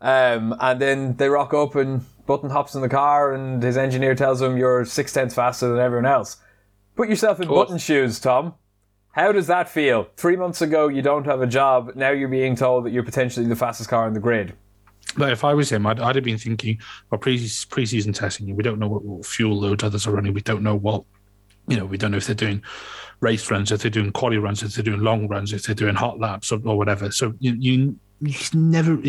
[0.00, 4.14] Um, and then they rock up and Button hops in the car and his engineer
[4.14, 6.36] tells him you're six tenths faster than everyone else.
[6.94, 7.48] Put yourself in.
[7.48, 8.54] Button shoes, Tom.
[9.16, 10.08] How does that feel?
[10.18, 13.46] Three months ago you don't have a job, now you're being told that you're potentially
[13.46, 14.52] the fastest car on the grid.
[15.16, 16.78] But if I was him, I'd, I'd have been thinking,
[17.10, 20.34] well, pre preseason testing, we don't know what, fuel loads others are running.
[20.34, 21.02] We don't know what,
[21.66, 22.62] you know, we don't know if they're doing
[23.20, 25.94] race runs, if they're doing quali runs, if they're doing long runs, if they're doing
[25.94, 27.10] hot laps or, or whatever.
[27.10, 29.00] So you, you, you never,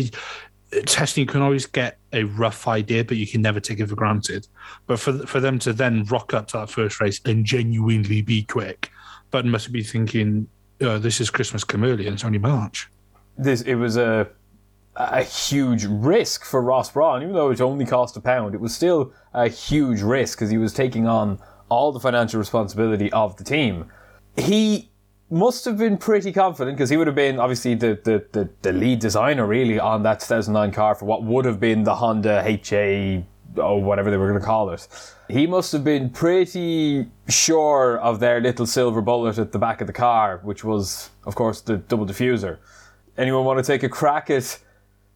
[0.86, 3.94] testing, you can always get a rough idea, but you can never take it for
[3.94, 4.46] granted.
[4.86, 8.44] But for, for them to then rock up to that first race and genuinely be
[8.44, 8.90] quick,
[9.30, 10.48] Button must be thinking,
[10.80, 12.88] uh, this is Christmas and it's only March.
[13.36, 14.28] this it was a
[14.98, 18.54] a huge risk for Ross Brawn, even though it only cost a pound.
[18.54, 21.38] It was still a huge risk because he was taking on
[21.68, 23.90] all the financial responsibility of the team.
[24.36, 24.90] He
[25.30, 28.72] must have been pretty confident because he would have been obviously the, the, the, the
[28.72, 33.24] lead designer really on that 2009 car for what would have been the Honda HA
[33.56, 34.86] or whatever they were going to call it.
[35.28, 39.86] He must have been pretty sure of their little silver bullet at the back of
[39.86, 42.58] the car, which was, of course, the double diffuser.
[43.16, 44.58] Anyone want to take a crack at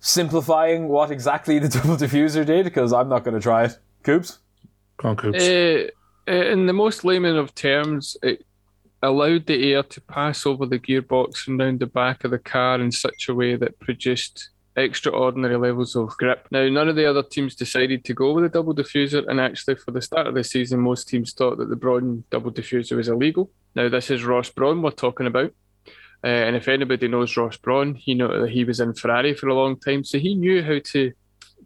[0.00, 2.64] simplifying what exactly the double diffuser did?
[2.64, 3.78] Because I'm not going to try it.
[4.02, 4.38] Coops?
[4.98, 5.42] Come on, Coops.
[5.42, 5.88] Uh,
[6.28, 8.44] uh, in the most layman of terms, it
[9.02, 12.80] allowed the air to pass over the gearbox and round the back of the car
[12.80, 16.48] in such a way that produced extraordinary levels of grip.
[16.50, 19.76] Now, none of the other teams decided to go with a double diffuser, and actually,
[19.76, 23.08] for the start of the season, most teams thought that the Brawn double diffuser was
[23.08, 23.50] illegal.
[23.74, 25.52] Now, this is Ross Brawn we're talking about.
[26.24, 29.48] Uh, and if anybody knows Ross Brawn, he know that he was in Ferrari for
[29.48, 31.12] a long time, so he knew how to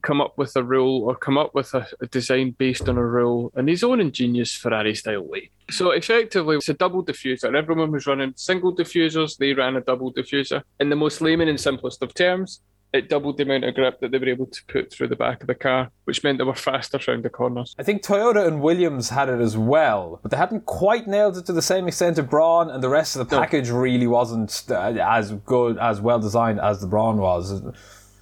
[0.03, 3.05] come up with a rule or come up with a, a design based on a
[3.05, 5.51] rule in his own ingenious Ferrari style way.
[5.71, 7.55] So effectively, it's a double diffuser.
[7.55, 10.63] Everyone was running single diffusers, they ran a double diffuser.
[10.81, 12.61] In the most layman and simplest of terms,
[12.93, 15.41] it doubled the amount of grip that they were able to put through the back
[15.43, 17.75] of the car, which meant they were faster around the corners.
[17.79, 21.47] I think Toyota and Williams had it as well, but they hadn't quite nailed it
[21.47, 23.41] to the same extent of Brawn, and the rest of the No.
[23.43, 27.63] package really wasn't uh, as good, as well designed as the Brawn was.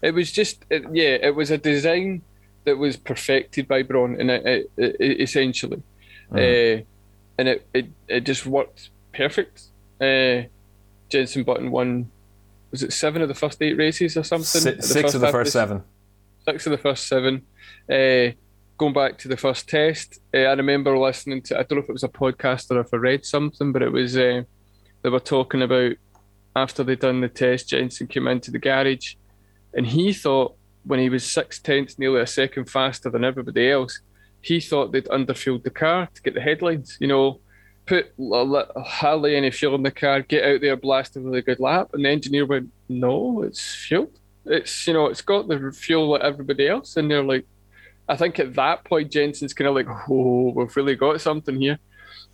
[0.03, 2.23] It was just, it, yeah, it was a design
[2.65, 5.83] that was perfected by Brawn, and it, it, essentially,
[6.33, 6.83] uh,
[7.39, 9.65] and it, it it just worked perfect.
[10.01, 10.43] Uh,
[11.11, 12.11] Jenson Button won,
[12.75, 14.61] was it seven of the first eight races or something?
[14.61, 15.85] Si- At six of the first seven.
[16.45, 17.43] Six of the first seven.
[17.89, 18.35] Uh,
[18.77, 21.89] going back to the first test, uh, I remember listening to, I don't know if
[21.89, 24.43] it was a podcast or if I read something, but it was, uh,
[25.03, 25.93] they were talking about
[26.57, 29.15] after they'd done the test, Jenson came into the garage
[29.73, 34.01] and he thought when he was six tenths, nearly a second faster than everybody else,
[34.41, 36.97] he thought they'd underfueled the car to get the headlines.
[36.99, 37.41] You know,
[37.87, 38.13] put
[38.77, 42.05] hardly any fuel in the car, get out there, blast a really good lap, and
[42.05, 44.11] the engineer went, "No, it's fuel.
[44.47, 47.47] It's you know, it's got the fuel like everybody else." And they're like,
[48.09, 51.79] I think at that point Jenson's kind of like, "Oh, we've really got something here,"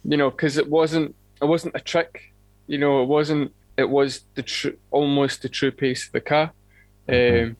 [0.05, 2.33] you know, because it wasn't it wasn't a trick.
[2.67, 3.53] You know, it wasn't.
[3.77, 6.53] It was the tr- almost the true pace of the car.
[7.09, 7.51] Mm-hmm.
[7.51, 7.57] Um,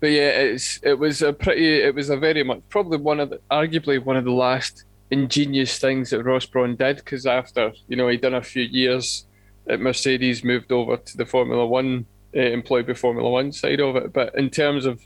[0.00, 3.30] but yeah, it's it was a pretty, it was a very much probably one of
[3.30, 7.96] the, arguably one of the last ingenious things that Ross Brawn did because after you
[7.96, 9.26] know he'd done a few years
[9.68, 13.94] at Mercedes, moved over to the Formula One, uh, employed by Formula One side of
[13.94, 14.12] it.
[14.12, 15.00] But in terms of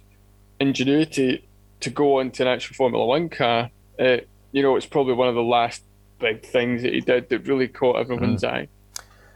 [0.60, 1.46] ingenuity
[1.80, 4.18] to go into an actual Formula One car, uh,
[4.52, 5.82] you know, it's probably one of the last
[6.20, 8.50] big things that he did that really caught everyone's mm.
[8.50, 8.68] eye.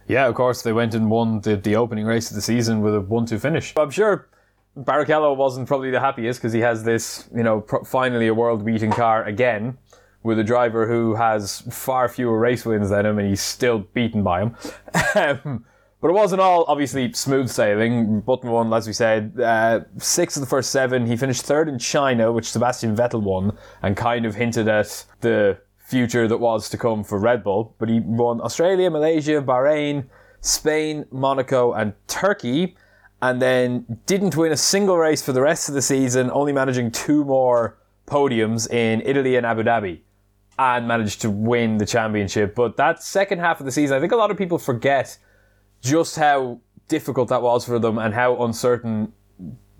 [0.06, 2.94] Yeah, of course, they went and won the, the opening race of the season with
[2.94, 3.74] a 1 2 finish.
[3.76, 4.28] I'm sure
[4.76, 8.64] Barrichello wasn't probably the happiest because he has this, you know, pro- finally a world
[8.64, 9.76] beating car again
[10.22, 14.22] with a driver who has far fewer race wins than him and he's still beaten
[14.22, 14.56] by him.
[15.14, 15.64] Um,
[16.00, 18.20] but it wasn't all obviously smooth sailing.
[18.20, 21.06] Button won, as we said, uh, six of the first seven.
[21.06, 25.58] He finished third in China, which Sebastian Vettel won, and kind of hinted at the
[25.78, 27.74] future that was to come for Red Bull.
[27.78, 30.06] But he won Australia, Malaysia, Bahrain,
[30.40, 32.76] Spain, Monaco, and Turkey
[33.22, 36.90] and then didn't win a single race for the rest of the season, only managing
[36.90, 40.00] two more podiums in Italy and Abu Dhabi,
[40.60, 42.54] and managed to win the championship.
[42.54, 45.16] But that second half of the season, I think a lot of people forget
[45.80, 49.14] just how difficult that was for them and how uncertain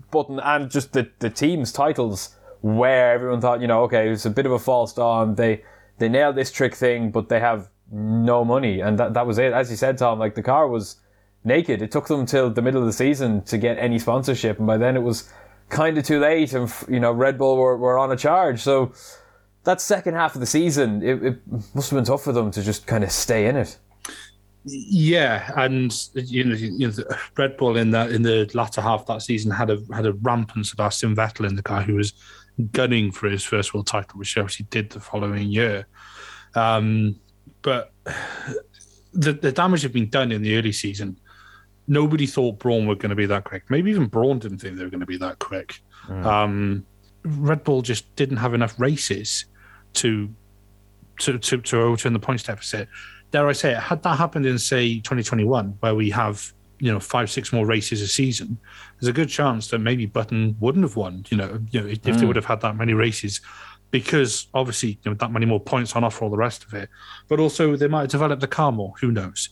[0.09, 4.31] Button and just the, the team's titles where everyone thought, you know, okay, it's a
[4.31, 5.35] bit of a false dawn.
[5.35, 5.63] They
[5.99, 9.53] they nailed this trick thing, but they have no money, and that that was it.
[9.53, 10.95] As you said, Tom, like the car was
[11.43, 11.83] naked.
[11.83, 14.77] It took them till the middle of the season to get any sponsorship, and by
[14.77, 15.31] then it was
[15.69, 16.53] kind of too late.
[16.53, 18.93] And you know, Red Bull were, were on a charge, so
[19.63, 21.39] that second half of the season, it, it
[21.75, 23.77] must have been tough for them to just kind of stay in it.
[24.63, 26.93] Yeah, and you know, you know,
[27.37, 30.13] Red Bull in that in the latter half of that season had a had a
[30.13, 32.13] rampant Sebastian Vettel in the car who was
[32.71, 35.87] gunning for his first world title, which he obviously did the following year.
[36.53, 37.19] Um,
[37.63, 37.91] but
[39.13, 41.17] the the damage had been done in the early season
[41.87, 43.63] nobody thought Brawn were going to be that quick.
[43.69, 45.81] Maybe even Brawn didn't think they were going to be that quick.
[46.07, 46.25] Mm.
[46.25, 46.85] Um,
[47.23, 49.45] Red Bull just didn't have enough races
[49.93, 50.29] to
[51.19, 52.87] to to, to overturn the points deficit.
[53.31, 53.79] Dare I say it?
[53.79, 58.01] Had that happened in say 2021, where we have you know five six more races
[58.01, 58.57] a season,
[58.99, 61.25] there's a good chance that maybe Button wouldn't have won.
[61.29, 62.19] You know, you know if mm.
[62.19, 63.41] they would have had that many races.
[63.91, 66.87] Because obviously, you know, that many more points on offer, all the rest of it.
[67.27, 68.93] But also, they might have developed the car more.
[69.01, 69.49] Who knows?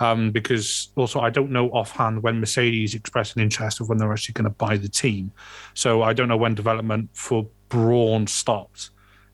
[0.00, 4.12] um, because also I don't know offhand when Mercedes expressed an interest of when they're
[4.12, 5.30] actually going to buy the team.
[5.74, 8.90] So I don't know when development for Brawn stopped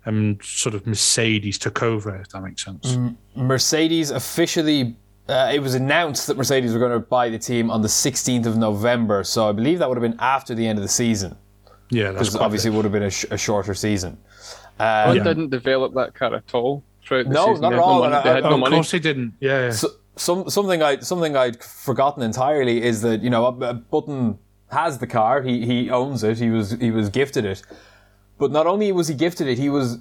[0.07, 2.97] and sort of Mercedes took over, if that makes sense.
[3.35, 4.97] Mercedes officially.
[5.29, 8.47] Uh, it was announced that Mercedes were going to buy the team on the 16th
[8.47, 11.37] of November, so I believe that would have been after the end of the season.
[11.91, 14.19] Yeah, because obviously it would have been a, sh- a shorter season.
[14.79, 15.25] Um, yeah.
[15.25, 17.63] didn't develop that car at all throughout the no, season.
[17.63, 18.03] not at all.
[18.05, 19.35] No money, I, of course they didn't.
[19.41, 19.71] Yeah.
[19.71, 23.51] So, some something I something I'd forgotten entirely is that you know
[23.91, 24.39] Button
[24.71, 25.43] has the car.
[25.43, 26.39] He he owns it.
[26.39, 27.63] He was he was gifted it,
[28.39, 29.99] but not only was he gifted it, he was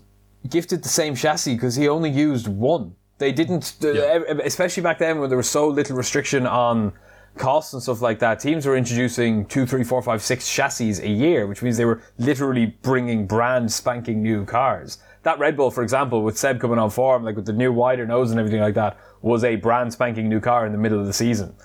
[0.50, 2.96] gifted the same chassis because he only used one.
[3.18, 4.20] They didn't, uh, yeah.
[4.44, 6.94] especially back then when there was so little restriction on
[7.38, 8.40] costs and stuff like that.
[8.40, 12.02] Teams were introducing two, three, four, five, six chassis a year, which means they were
[12.18, 14.98] literally bringing brand spanking new cars.
[15.24, 18.06] That Red Bull, for example, with Seb coming on form, like with the new wider
[18.06, 21.06] nose and everything like that, was a brand spanking new car in the middle of
[21.06, 21.56] the season.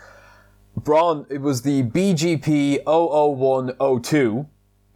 [0.76, 4.46] Brawn, it was the BGP 00102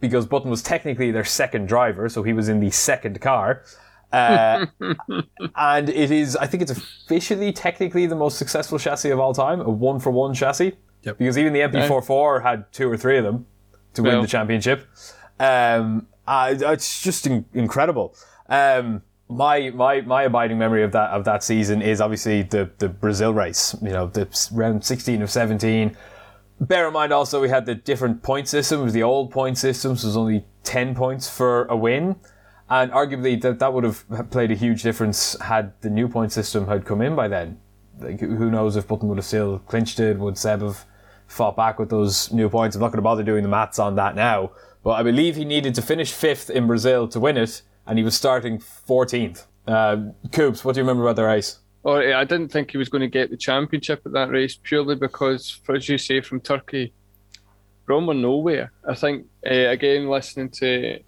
[0.07, 3.63] because Button was technically their second driver, so he was in the second car.
[4.11, 4.65] Uh,
[5.55, 9.61] and it is, I think it's officially technically the most successful chassis of all time,
[9.61, 10.73] a one for one chassis.
[11.03, 11.17] Yep.
[11.17, 13.45] Because even the MP44 had two or three of them
[13.93, 14.87] to win the championship.
[15.39, 18.15] Um, uh, it's just in- incredible.
[18.49, 22.89] Um, my my my abiding memory of that of that season is obviously the the
[22.89, 23.75] Brazil race.
[23.81, 25.97] You know, the round sixteen of seventeen.
[26.59, 28.87] Bear in mind also we had the different point system.
[28.87, 32.15] It the old point system, so it was only ten points for a win,
[32.69, 36.67] and arguably that that would have played a huge difference had the new point system
[36.67, 37.59] had come in by then.
[37.99, 40.17] Like, who knows if Button would have still clinched it?
[40.17, 40.85] Would Seb have
[41.27, 42.75] fought back with those new points?
[42.75, 44.51] I'm not going to bother doing the maths on that now,
[44.83, 48.03] but I believe he needed to finish fifth in Brazil to win it and he
[48.03, 49.45] was starting 14th.
[49.67, 51.59] Uh, Coops, what do you remember about the race?
[51.85, 54.95] Oh, I didn't think he was going to get the championship at that race purely
[54.95, 56.93] because, as you say, from Turkey,
[57.85, 58.71] Brawn were nowhere.
[58.89, 60.99] I think uh, again listening to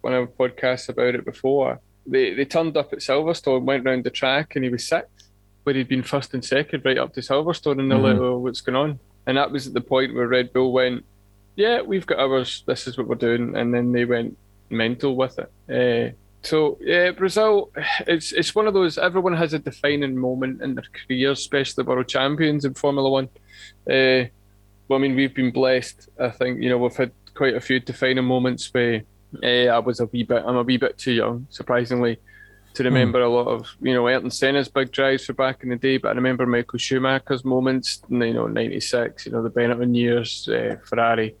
[0.00, 4.02] one of the podcasts about it before, they they turned up at Silverstone, went round
[4.02, 5.30] the track, and he was sixth,
[5.62, 8.60] where he'd been first and second right up to Silverstone, and they're like, "Oh, what's
[8.60, 11.04] going on?" And that was at the point where Red Bull went,
[11.54, 12.64] "Yeah, we've got ours.
[12.66, 14.36] This is what we're doing," and then they went
[14.68, 15.50] mental with it.
[15.70, 16.14] Uh,
[16.44, 17.70] so yeah, Brazil,
[18.06, 18.98] it's it's one of those.
[18.98, 23.28] Everyone has a defining moment in their career, especially world champions in Formula One.
[23.88, 24.28] Uh,
[24.88, 26.08] well, I mean, we've been blessed.
[26.20, 29.02] I think you know we've had quite a few defining moments where
[29.42, 30.42] uh, I was a wee bit.
[30.46, 32.18] I'm a wee bit too young, surprisingly,
[32.74, 35.76] to remember a lot of you know Ayrton Senna's big drives for back in the
[35.76, 35.96] day.
[35.96, 38.02] But I remember Michael Schumacher's moments.
[38.08, 39.26] You know, '96.
[39.26, 41.36] You know the Benetton years, uh, Ferrari.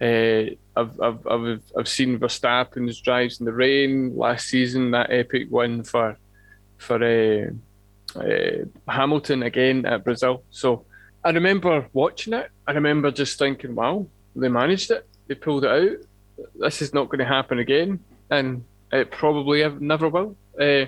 [0.00, 5.48] Uh, I've, I've, I've, I've seen Verstappen's drives in the rain last season, that epic
[5.50, 6.16] win for
[6.78, 10.42] for uh, uh, Hamilton again at Brazil.
[10.50, 10.84] So
[11.24, 12.50] I remember watching it.
[12.66, 15.06] I remember just thinking, wow, they managed it.
[15.28, 15.98] They pulled it out.
[16.56, 18.00] This is not going to happen again.
[18.30, 20.36] And it probably never will.
[20.58, 20.86] Uh,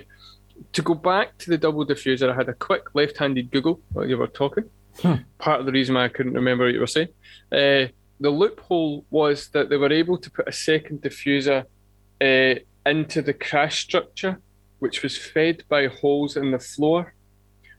[0.73, 4.07] to go back to the double diffuser, I had a quick left handed Google while
[4.07, 4.65] you were talking.
[5.37, 7.09] Part of the reason why I couldn't remember what you were saying.
[8.25, 11.65] The loophole was that they were able to put a second diffuser
[12.19, 14.41] uh, into the crash structure,
[14.79, 17.13] which was fed by holes in the floor,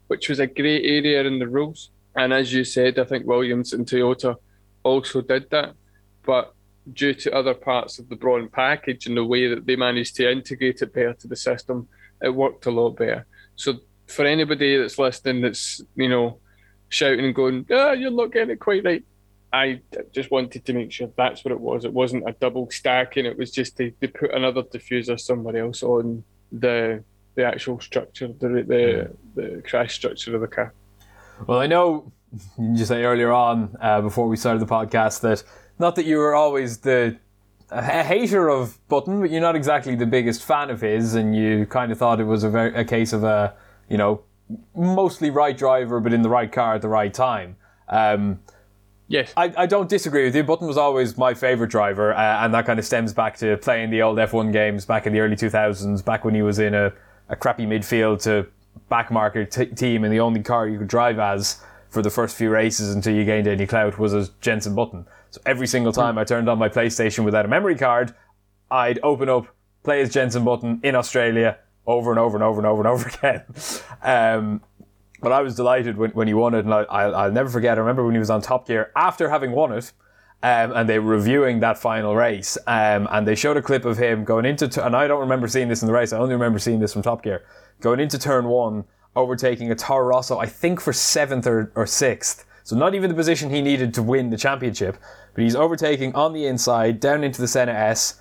[0.06, 1.90] which was a grey area in the rules.
[2.14, 4.36] And as you said, I think Williams and Toyota
[4.84, 5.74] also did that.
[6.24, 6.54] But
[6.92, 10.30] due to other parts of the Brawn package and the way that they managed to
[10.30, 11.88] integrate it better to the system,
[12.22, 13.26] it worked a lot better.
[13.56, 16.38] So for anybody that's listening that's, you know,
[16.88, 19.04] shouting and going, ah, you're not getting it quite right,
[19.52, 19.80] I
[20.12, 21.84] just wanted to make sure that's what it was.
[21.84, 23.26] It wasn't a double stacking.
[23.26, 27.02] It was just to, to put another diffuser somewhere else on the
[27.34, 30.72] the actual structure, the the, the crash structure of the car.
[31.46, 32.12] Well, I know
[32.58, 35.42] you say earlier on uh, before we started the podcast that
[35.78, 37.16] not that you were always the
[37.70, 41.66] a hater of Button, but you're not exactly the biggest fan of his, and you
[41.66, 43.54] kind of thought it was a, very, a case of a
[43.88, 44.22] you know
[44.74, 47.56] mostly right driver, but in the right car at the right time.
[47.88, 48.40] Um,
[49.08, 49.32] Yes.
[49.36, 50.42] I, I don't disagree with you.
[50.42, 53.90] Button was always my favourite driver, uh, and that kind of stems back to playing
[53.90, 56.92] the old F1 games back in the early 2000s, back when he was in a,
[57.28, 58.46] a crappy midfield to
[58.88, 62.36] back market t- team, and the only car you could drive as for the first
[62.36, 65.06] few races until you gained any clout was as Jenson Button.
[65.30, 68.14] So every single time I turned on my PlayStation without a memory card,
[68.70, 69.46] I'd open up,
[69.84, 73.08] play as Jenson Button in Australia over and over and over and over and over
[73.16, 73.44] again.
[74.02, 74.62] Um,
[75.20, 77.78] but I was delighted when, when he won it, and I, I'll, I'll never forget.
[77.78, 79.92] I remember when he was on Top Gear after having won it,
[80.42, 83.96] um, and they were reviewing that final race, um, and they showed a clip of
[83.98, 86.12] him going into, and I don't remember seeing this in the race.
[86.12, 87.44] I only remember seeing this from Top Gear,
[87.80, 92.44] going into turn one, overtaking a Toro Rosso, I think for seventh or, or sixth.
[92.64, 94.98] So not even the position he needed to win the championship,
[95.34, 98.20] but he's overtaking on the inside, down into the Senna S,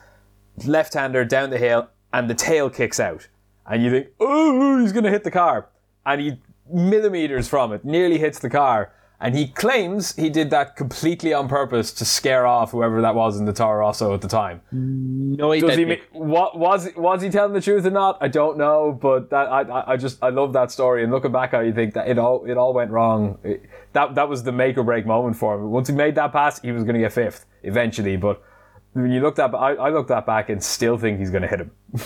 [0.66, 3.28] left-hander down the hill, and the tail kicks out,
[3.66, 5.68] and you think, oh, he's going to hit the car,
[6.06, 6.40] and he
[6.72, 8.92] millimeters from it, nearly hits the car.
[9.18, 13.40] And he claims he did that completely on purpose to scare off whoever that was
[13.40, 14.60] in the Toro Rosso at the time.
[14.74, 15.86] No, he Does he?
[15.86, 16.02] didn't.
[16.14, 18.18] ma- What was was he telling the truth or not?
[18.20, 21.02] I don't know, but that I I- I just I love that story.
[21.02, 23.38] And looking back, I think that it all it all went wrong.
[23.44, 23.64] It-
[23.94, 25.72] that that was the make or break moment for him.
[25.72, 28.18] Once he made that pass, he was going to get fifth eventually.
[28.18, 28.42] But
[28.92, 31.48] when you look that, I, I look that back and still think he's going to
[31.48, 31.72] hit him.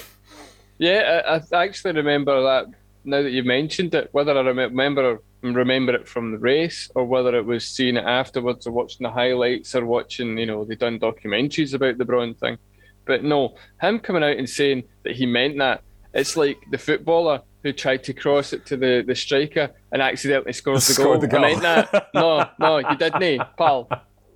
[0.82, 2.68] Yeah, I, I actually remember that
[3.04, 4.10] now that you mentioned it.
[4.12, 8.68] Whether I remember remember it from the race or whether it was seeing it afterwards
[8.68, 12.58] or watching the highlights or watching, you know, they done documentaries about the Brawn thing.
[13.06, 15.82] But no, him coming out and saying that he meant that,
[16.14, 20.54] it's like the footballer who tried to cross it to the, the striker and accidentally
[20.54, 21.22] scores the Scored goal.
[21.22, 21.46] the goal.
[21.46, 22.08] I meant that.
[22.14, 23.88] No, no, you didn't, pal.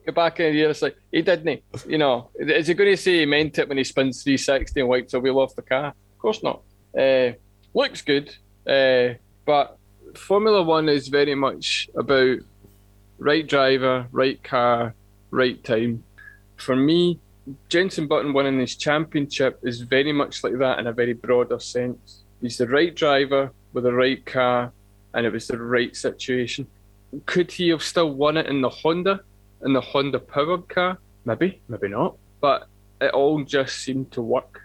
[0.06, 0.70] Go back in here.
[0.70, 1.64] It's like he didn't.
[1.88, 4.90] You know, is he going to say he meant it when he spins 360 and
[4.90, 5.88] wipes a wheel off the car?
[5.88, 6.62] Of course not.
[6.98, 7.32] Uh,
[7.74, 8.36] looks good,
[8.68, 9.78] uh, but
[10.16, 12.40] Formula One is very much about
[13.18, 14.94] right driver, right car,
[15.32, 16.04] right time.
[16.58, 17.20] For me,
[17.70, 22.24] Jenson Button winning his championship is very much like that in a very broader sense.
[22.42, 24.72] He's the right driver with the right car,
[25.14, 26.68] and it was the right situation.
[27.26, 29.22] Could he have still won it in the Honda,
[29.64, 30.98] in the Honda powered car?
[31.26, 32.18] Maybe, maybe not.
[32.40, 32.68] But
[33.02, 34.62] it all just seemed to work.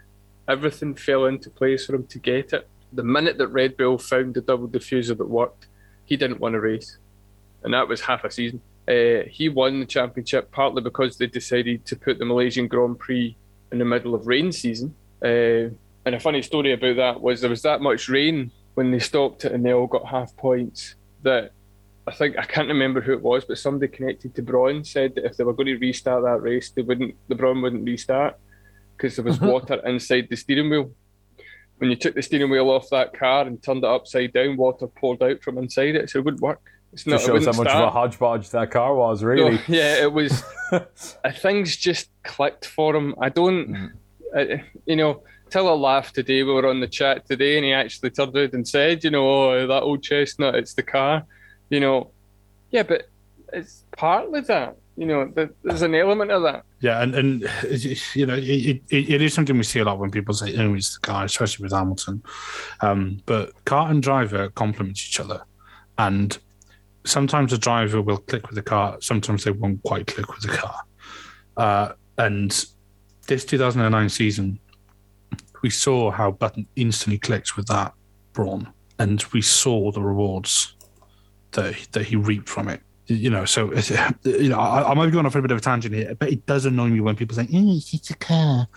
[0.47, 2.67] Everything fell into place for him to get it.
[2.93, 5.67] The minute that Red Bull found the double diffuser that worked,
[6.05, 6.97] he didn't want to race.
[7.63, 8.61] And that was half a season.
[8.87, 13.35] Uh, he won the championship partly because they decided to put the Malaysian Grand Prix
[13.71, 14.95] in the middle of rain season.
[15.23, 15.69] Uh,
[16.05, 19.45] and a funny story about that was there was that much rain when they stopped
[19.45, 21.51] it and they all got half points that
[22.07, 25.25] I think I can't remember who it was, but somebody connected to Brawn said that
[25.25, 27.13] if they were going to restart that race, they wouldn't.
[27.27, 28.37] The Brawn wouldn't restart
[28.97, 29.47] because there was Mm-hmm.
[29.47, 30.89] water inside the steering wheel.
[31.79, 34.87] When you took the steering wheel off that car and turned it upside down, water
[34.87, 36.61] poured out from inside it, so it wouldn't work.
[36.93, 37.21] It's not.
[37.21, 39.59] It shows how much of a hodgepodge that car was, No, really.
[39.67, 40.43] yeah, it was.
[41.37, 43.15] things just clicked for him.
[43.21, 43.91] I don't, Mm.
[44.35, 46.43] I, you know, Tiller laughed today.
[46.43, 49.27] We were on the chat today, and he actually turned around and said, you know,
[49.51, 51.23] oh, that old chestnut, it's the car.
[51.69, 52.11] You know,
[52.71, 53.07] yeah, but
[53.53, 54.75] it's partly that.
[54.99, 55.31] You know,
[55.63, 56.65] there's an element of that.
[56.81, 57.41] Yeah, and and
[58.13, 60.73] you know, it, it, it is something we see a lot when people say, "Oh,
[60.73, 62.21] it's the car," especially with Hamilton.
[62.81, 65.41] Um, but car and driver complement each other,
[65.97, 66.37] and
[67.05, 70.57] sometimes the driver will click with the car, sometimes they won't quite click with the
[70.57, 70.81] car.
[71.55, 72.65] Uh, and
[73.25, 74.59] this 2009 season,
[75.61, 77.93] we saw how Button instantly clicks with that
[78.33, 80.75] Brawn, and we saw the rewards
[81.51, 83.73] that that he reaped from it you know, so
[84.23, 86.15] you know, I, I might be going off on a bit of a tangent here,
[86.15, 88.67] but it does annoy me when people say, "Eh, "It's just a car."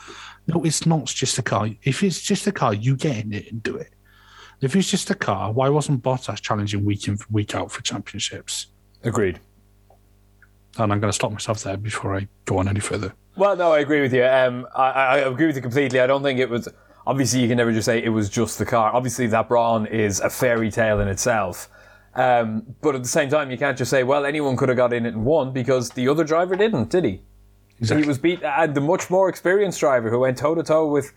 [0.47, 1.68] No, it's not just a car.
[1.83, 3.93] If it's just a car, you get in it and do it.
[4.61, 8.68] If it's just a car, why wasn't Bottas challenging week in week out for championships?
[9.05, 9.41] Agreed.
[10.78, 13.12] And I'm going to stop myself there before I go on any further.
[13.37, 14.24] Well, no, I agree with you.
[14.24, 16.01] Um, I, I agree with you completely.
[16.01, 16.68] I don't think it was.
[17.07, 18.93] Obviously, you can never just say it was just the car.
[18.95, 21.68] Obviously, that Brawn is a fairy tale in itself.
[22.15, 24.93] Um, but at the same time, you can't just say, well, anyone could have got
[24.93, 27.23] in it and won because the other driver didn't, did he?
[27.79, 28.03] Exactly.
[28.03, 31.13] He was beat, and the much more experienced driver who went toe to toe with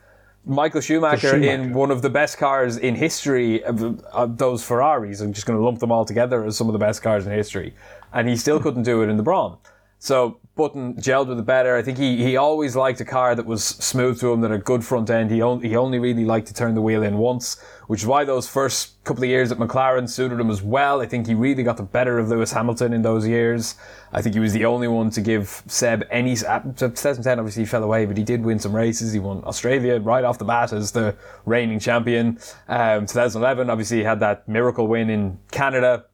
[0.46, 1.50] Michael Schumacher, Schumacher.
[1.50, 5.20] in one of the best cars in history of, of those Ferraris.
[5.22, 7.34] I'm just going to lump them all together as some of the best cars in
[7.34, 7.74] history.
[8.14, 9.58] And he still couldn't do it in the Brawn.
[10.00, 11.76] So Button gelled with it better.
[11.76, 14.58] I think he, he always liked a car that was smooth to him, that a
[14.58, 15.30] good front end.
[15.30, 18.24] He only, he only really liked to turn the wheel in once, which is why
[18.24, 21.02] those first couple of years at McLaren suited him as well.
[21.02, 23.76] I think he really got the better of Lewis Hamilton in those years.
[24.14, 26.38] I think he was the only one to give Seb any.
[26.46, 29.12] uh, 2010 obviously he fell away, but he did win some races.
[29.12, 32.40] He won Australia right off the bat as the reigning champion.
[32.70, 36.06] Um, 2011 obviously he had that miracle win in Canada,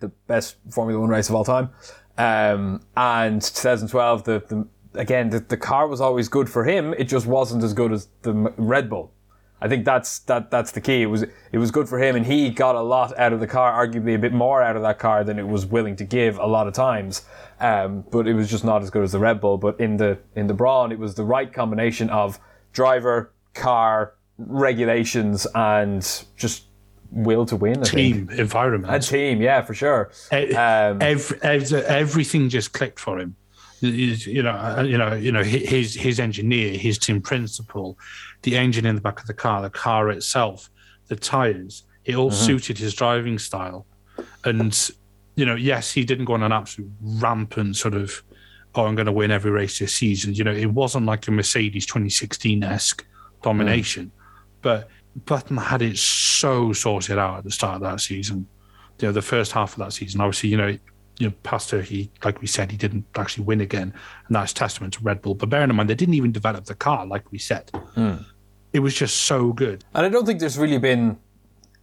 [0.00, 1.70] the best Formula One race of all time.
[2.18, 4.66] Um, and 2012, the, the
[4.98, 6.94] again the, the car was always good for him.
[6.94, 9.12] It just wasn't as good as the Red Bull.
[9.60, 11.02] I think that's that that's the key.
[11.02, 13.46] It was it was good for him, and he got a lot out of the
[13.46, 16.38] car, arguably a bit more out of that car than it was willing to give
[16.38, 17.24] a lot of times.
[17.58, 19.56] Um, but it was just not as good as the Red Bull.
[19.56, 22.38] But in the in the Brawn, it was the right combination of
[22.72, 26.02] driver, car, regulations, and
[26.36, 26.64] just
[27.10, 27.78] will to win.
[27.78, 28.28] I think.
[28.28, 28.94] Team environment.
[28.94, 30.10] A team, yeah, for sure.
[30.32, 33.36] Um, every, every, everything just clicked for him.
[33.80, 35.42] You- know, uh, you know, you know.
[35.42, 37.98] His his engineer, his team principal,
[38.42, 40.70] the engine in the back of the car, the car itself,
[41.08, 41.84] the tires.
[42.04, 43.84] It all suited his driving style,
[44.44, 44.72] and
[45.34, 48.22] you know, yes, he didn't go on an absolute rampant sort of,
[48.74, 50.34] oh, I'm going to win every race this season.
[50.34, 53.04] You know, it wasn't like a Mercedes 2016 esque
[53.42, 54.10] domination,
[54.62, 54.88] but
[55.24, 58.46] Button had it so sorted out at the start of that season
[59.00, 60.20] you know, the first half of that season.
[60.20, 60.76] Obviously, you know,
[61.18, 63.92] you know, Pastor, he like we said, he didn't actually win again,
[64.26, 65.34] and that's testament to Red Bull.
[65.34, 67.70] But bearing in mind, they didn't even develop the car, like we said.
[68.72, 69.84] It was just so good.
[69.94, 71.18] And I don't think there's really been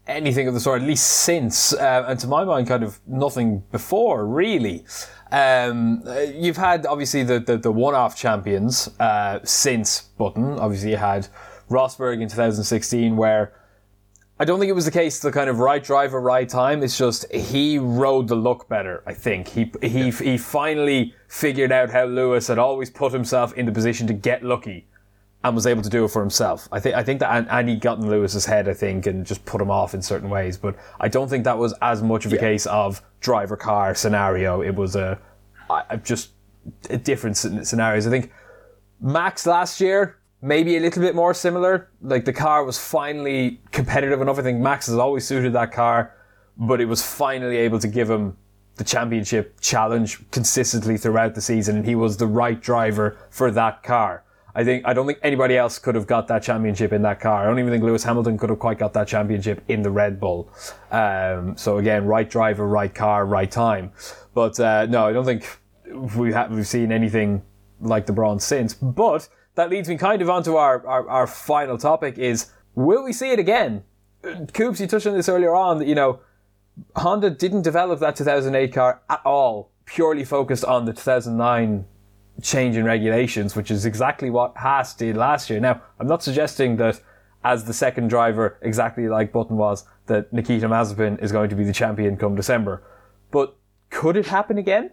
[0.06, 3.64] anything of the sort, at least since, uh, and to my mind, kind of nothing
[3.72, 4.86] before, really.
[5.32, 6.04] Um,
[6.36, 10.60] you've had obviously the, the, the one off champions uh, since Button.
[10.60, 11.28] Obviously, you had
[11.74, 13.53] Rosberg in 2016, where
[14.39, 16.84] I don't think it was the case the kind of right driver, right time.
[16.84, 19.03] It's just he rode the luck better.
[19.05, 23.65] I think he he he finally figured out how Lewis had always put himself in
[23.65, 24.88] the position to get lucky,
[25.43, 26.67] and was able to do it for himself.
[26.71, 28.67] I think I think that and, and he got in Lewis's head.
[28.67, 30.57] I think and just put him off in certain ways.
[30.57, 34.61] But I don't think that was as much of a case of driver car scenario.
[34.61, 35.19] It was a,
[35.69, 36.32] I just
[36.89, 38.07] a different scen- scenarios.
[38.07, 38.32] I think
[39.01, 41.89] Max last year, maybe a little bit more similar.
[42.02, 44.38] Like the car was finally competitive enough.
[44.38, 46.14] I think Max has always suited that car,
[46.58, 48.38] but it was finally able to give him
[48.76, 53.84] the championship challenge consistently throughout the season, and he was the right driver for that
[53.84, 54.24] car.
[54.56, 57.44] I think I don't think anybody else could have got that championship in that car.
[57.44, 60.20] I don't even think Lewis Hamilton could have quite got that championship in the Red
[60.20, 60.52] Bull.
[60.91, 63.91] Um, so again, right driver, right car, right time.
[64.34, 65.60] But uh, no, I don't think
[66.18, 67.44] we have we've seen anything
[67.80, 68.74] like the Brawns since.
[68.74, 73.14] But that leads me kind of onto our, our, our final topic is will we
[73.14, 73.84] see it again?
[74.54, 76.20] Coops, you touched on this earlier on that, you know,
[76.95, 81.86] Honda didn't develop that 2008 car at all, purely focused on the 2009
[82.41, 85.60] change in regulations, which is exactly what Haas did last year.
[85.60, 86.99] Now, I'm not suggesting that
[87.43, 91.64] as the second driver, exactly like Button was, that Nikita Mazepin is going to be
[91.64, 92.82] the champion come December.
[93.30, 93.56] But
[93.89, 94.91] could it happen again?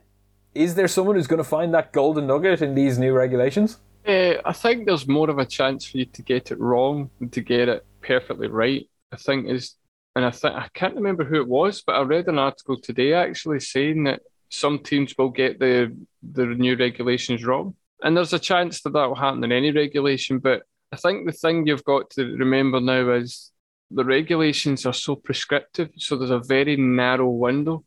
[0.55, 3.79] Is there someone who's going to find that golden nugget in these new regulations?
[4.07, 7.29] Uh, I think there's more of a chance for you to get it wrong than
[7.31, 8.89] to get it perfectly right.
[9.13, 9.75] I think is,
[10.17, 13.13] and I think I can't remember who it was, but I read an article today
[13.13, 18.39] actually saying that some teams will get the the new regulations wrong, and there's a
[18.39, 20.39] chance that that will happen in any regulation.
[20.39, 23.53] But I think the thing you've got to remember now is
[23.91, 27.85] the regulations are so prescriptive, so there's a very narrow window.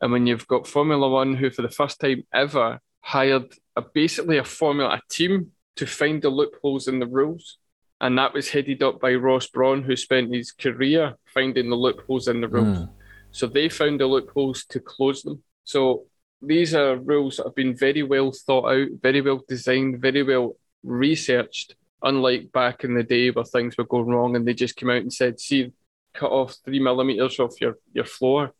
[0.00, 4.38] And when you've got Formula One, who for the first time ever hired a, basically
[4.38, 7.58] a formula, a team to find the loopholes in the rules,
[8.00, 12.28] and that was headed up by Ross Brawn, who spent his career finding the loopholes
[12.28, 12.78] in the rules.
[12.78, 12.90] Mm.
[13.30, 15.42] So they found the loopholes to close them.
[15.64, 16.04] So
[16.40, 20.56] these are rules that have been very well thought out, very well designed, very well
[20.82, 21.74] researched.
[22.02, 25.02] Unlike back in the day where things were going wrong and they just came out
[25.02, 25.72] and said, "See,
[26.12, 28.52] cut off three millimeters off your your floor,"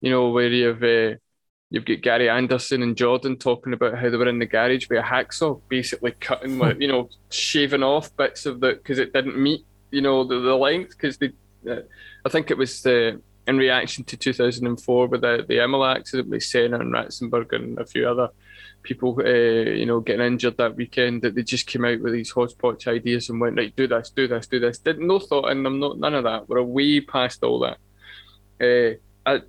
[0.00, 1.16] you know, where you've uh,
[1.70, 4.98] you've got Gary Anderson and Jordan talking about how they were in the garage with
[4.98, 9.64] a hacksaw, basically cutting, you know, shaving off bits of the because it didn't meet,
[9.90, 11.30] you know, the, the length because they,
[11.68, 11.80] uh,
[12.24, 16.42] I think it was the in reaction to 2004 with the, the Imola accident with
[16.42, 18.28] Senna and Ratzenberger and a few other
[18.82, 22.30] people, uh, you know, getting injured that weekend, that they just came out with these
[22.30, 24.78] hodgepodge ideas and went, right, do this, do this, do this.
[24.78, 26.48] Didn't no thought in them, not none of that.
[26.48, 27.78] We're way past all that.
[28.60, 29.42] Uh, I,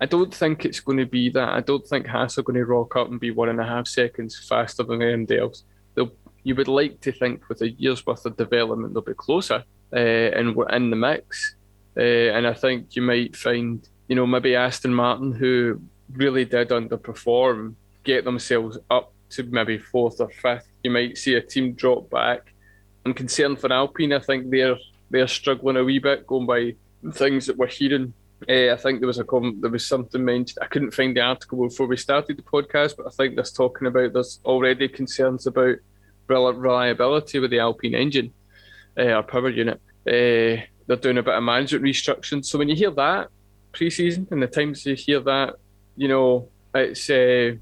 [0.00, 1.50] I don't think it's going to be that.
[1.50, 3.86] I don't think Haas are going to rock up and be one and a half
[3.86, 5.64] seconds faster than anybody else.
[5.94, 9.64] They'll, you would like to think with a year's worth of development, they'll be closer
[9.92, 11.54] uh, and we're in the mix.
[11.96, 15.80] Uh, and I think you might find, you know, maybe Aston Martin, who
[16.12, 20.68] really did underperform, get themselves up to maybe fourth or fifth.
[20.82, 22.52] You might see a team drop back.
[23.06, 24.12] I'm concerned for Alpine.
[24.12, 24.76] I think they're
[25.10, 26.74] they're struggling a wee bit going by
[27.12, 28.14] things that we're hearing.
[28.48, 30.58] Uh, I think there was a comment, there was something mentioned.
[30.60, 33.86] I couldn't find the article before we started the podcast, but I think there's talking
[33.86, 35.76] about there's already concerns about
[36.28, 38.32] reliability with the Alpine engine
[38.98, 39.80] uh, or power unit.
[40.06, 42.44] Uh, they're doing a bit of management restructuring.
[42.44, 43.28] So when you hear that
[43.72, 45.54] pre-season and the times you hear that,
[45.96, 47.52] you know, it's uh,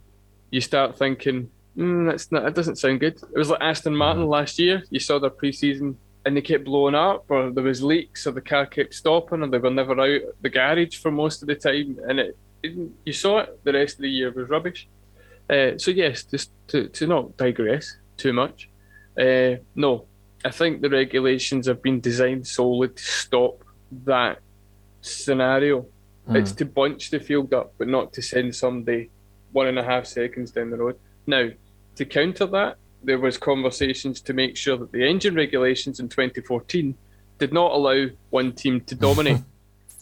[0.51, 2.47] you start thinking, mm, that's not.
[2.47, 3.14] It doesn't sound good.
[3.14, 4.83] It was like Aston Martin last year.
[4.91, 8.41] You saw their pre-season and they kept blowing up, or there was leaks, or the
[8.41, 11.99] car kept stopping, or they were never out the garage for most of the time,
[12.09, 13.61] and it, it you saw it.
[13.64, 14.89] The rest of the year was rubbish.
[15.51, 18.68] Uh, so yes, just to, to not digress too much.
[19.18, 20.07] Uh, no,
[20.45, 23.64] I think the regulations have been designed solely to stop
[24.05, 24.39] that
[25.01, 25.87] scenario.
[26.29, 26.37] Mm.
[26.37, 29.11] It's to bunch the field up, but not to send somebody
[29.51, 30.99] one and a half seconds down the road.
[31.27, 31.51] Now,
[31.97, 36.94] to counter that, there was conversations to make sure that the engine regulations in 2014
[37.38, 39.38] did not allow one team to dominate.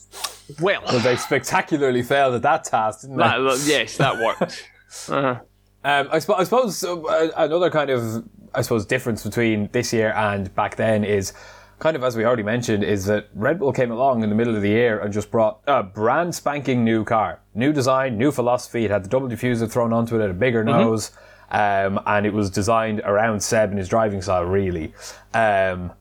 [0.61, 3.24] well, well, they spectacularly failed at that task, didn't they?
[3.24, 4.68] That, yes, that worked.
[5.09, 5.40] uh-huh.
[5.82, 8.24] Um, I, sp- I, suppose uh, another kind of
[8.55, 11.32] I suppose difference between this year and back then is
[11.78, 14.55] kind of as we already mentioned is that Red Bull came along in the middle
[14.55, 18.84] of the year and just brought a brand spanking new car, new design, new philosophy.
[18.84, 20.78] It had the double diffuser thrown onto it, had a bigger mm-hmm.
[20.78, 21.12] nose,
[21.51, 24.44] um, and it was designed around Seb and his driving style.
[24.44, 24.92] Really,
[25.34, 25.92] um,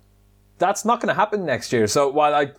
[0.57, 1.87] that's not going to happen next year.
[1.87, 2.51] So while I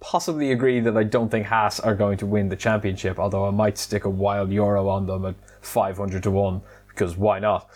[0.00, 3.50] possibly agree that I don't think Haas are going to win the championship, although I
[3.50, 7.68] might stick a wild euro on them at 500 to 1 because why not?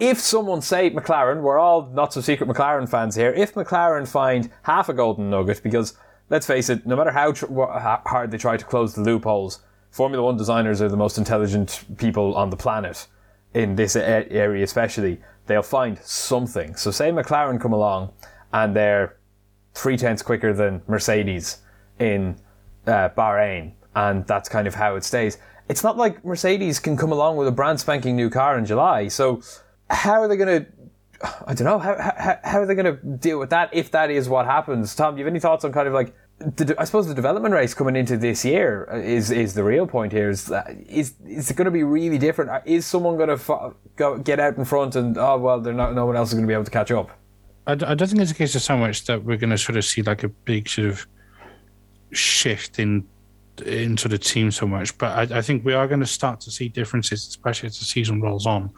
[0.00, 3.32] if someone say McLaren, we're all not so secret McLaren fans here.
[3.32, 5.94] If McLaren find half a golden nugget, because
[6.30, 9.60] let's face it, no matter how tr- hard they try to close the loopholes,
[9.90, 13.06] Formula One designers are the most intelligent people on the planet
[13.54, 15.20] in this area, especially.
[15.46, 16.76] They'll find something.
[16.76, 18.12] So say McLaren come along
[18.52, 19.16] and they're
[19.74, 21.58] three tenths quicker than Mercedes
[21.98, 22.36] in
[22.86, 25.38] uh, Bahrain, and that's kind of how it stays.
[25.68, 29.08] It's not like Mercedes can come along with a brand spanking new car in July.
[29.08, 29.42] So
[29.88, 30.70] how are they going to?
[31.46, 31.78] I don't know.
[31.78, 34.94] How, how, how are they going to deal with that if that is what happens?
[34.94, 37.52] Tom, do you have any thoughts on kind of like the, I suppose the development
[37.54, 40.30] race coming into this year uh, is is the real point here.
[40.30, 42.50] Is that, is is it going to be really different?
[42.50, 45.94] Uh, is someone going to go get out in front and oh well, they're not.
[45.94, 47.10] No one else is going to be able to catch up.
[47.66, 49.76] I, I don't think it's a case of so much that we're going to sort
[49.76, 51.06] of see like a big sort of
[52.12, 53.06] shift in
[53.66, 56.40] in sort of team so much, but I, I think we are going to start
[56.40, 58.70] to see differences, especially as the season rolls on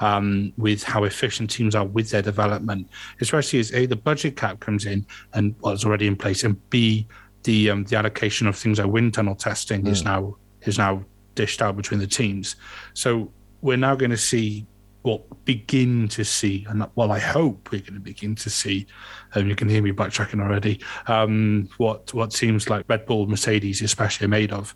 [0.00, 2.88] um, with how efficient teams are with their development,
[3.20, 6.70] especially as A, the budget cap comes in and what's well, already in place, and
[6.70, 7.06] B,
[7.44, 9.88] the um, the allocation of things like wind tunnel testing mm.
[9.88, 12.56] is now is now dished out between the teams.
[12.94, 13.32] So
[13.62, 14.66] we're now going to see
[15.02, 18.86] well begin to see and well i hope we're going to begin to see
[19.32, 23.26] and um, you can hear me backtracking already um, what what seems like red bull
[23.26, 24.74] mercedes especially are made of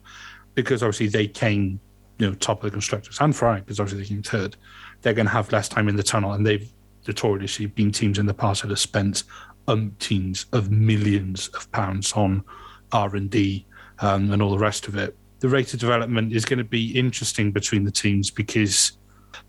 [0.54, 1.80] because obviously they came,
[2.18, 4.56] you know, top of the constructors and Ferrari because obviously they came third.
[5.04, 6.68] They're going to have less time in the tunnel, and they've
[7.06, 9.24] notoriously been teams in the past that have spent
[9.68, 12.42] umpteens of millions of pounds on
[12.92, 13.66] R and D
[13.98, 15.14] um, and all the rest of it.
[15.40, 18.92] The rate of development is going to be interesting between the teams because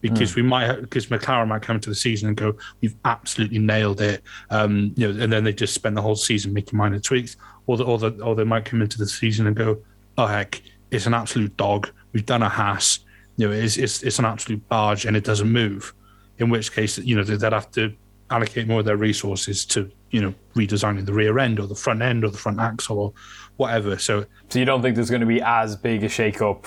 [0.02, 0.36] because mm.
[0.36, 4.24] we might because McLaren might come into the season and go, we've absolutely nailed it,
[4.50, 7.38] um, you know, and then they just spend the whole season making minor tweaks,
[7.68, 9.78] or the, or the, or they might come into the season and go,
[10.18, 11.90] oh heck, it's an absolute dog.
[12.14, 13.00] We've done a Haas,
[13.38, 15.94] you know, it's it's, it's an absolute barge and it doesn't move.
[16.38, 17.94] In which case, you know, they'd have to
[18.30, 22.02] allocate more of their resources to you know redesigning the rear end or the front
[22.02, 23.14] end or the front axle or
[23.58, 23.98] whatever.
[23.98, 26.66] So, so you don't think there's going to be as big a shake up?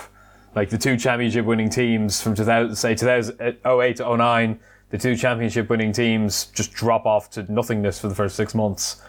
[0.55, 4.59] Like the two championship winning teams from 2000, say 2008 uh, to 09,
[4.91, 9.03] the two championship winning teams just drop off to nothingness for the first six months.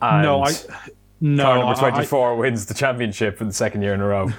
[0.00, 0.52] And no, I
[1.20, 1.44] no.
[1.44, 4.30] Car number 24 I, wins the championship for the second year in a row.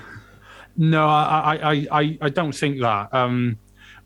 [0.75, 3.13] No, I I, I, I don't think that.
[3.13, 3.57] Um,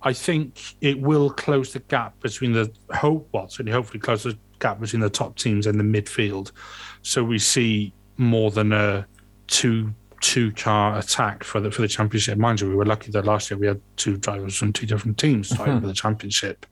[0.01, 4.79] I think it will close the gap between the hope, certainly hopefully close the gap
[4.79, 6.51] between the top teams and the midfield.
[7.01, 9.07] So we see more than a
[9.47, 12.37] two two car attack for the for the championship.
[12.37, 15.17] Mind you, we were lucky that last year we had two drivers from two different
[15.17, 15.81] teams fighting mm-hmm.
[15.81, 16.65] for the championship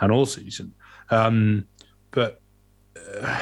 [0.00, 0.72] and all season.
[1.10, 1.66] Um,
[2.10, 2.40] but
[3.20, 3.40] uh,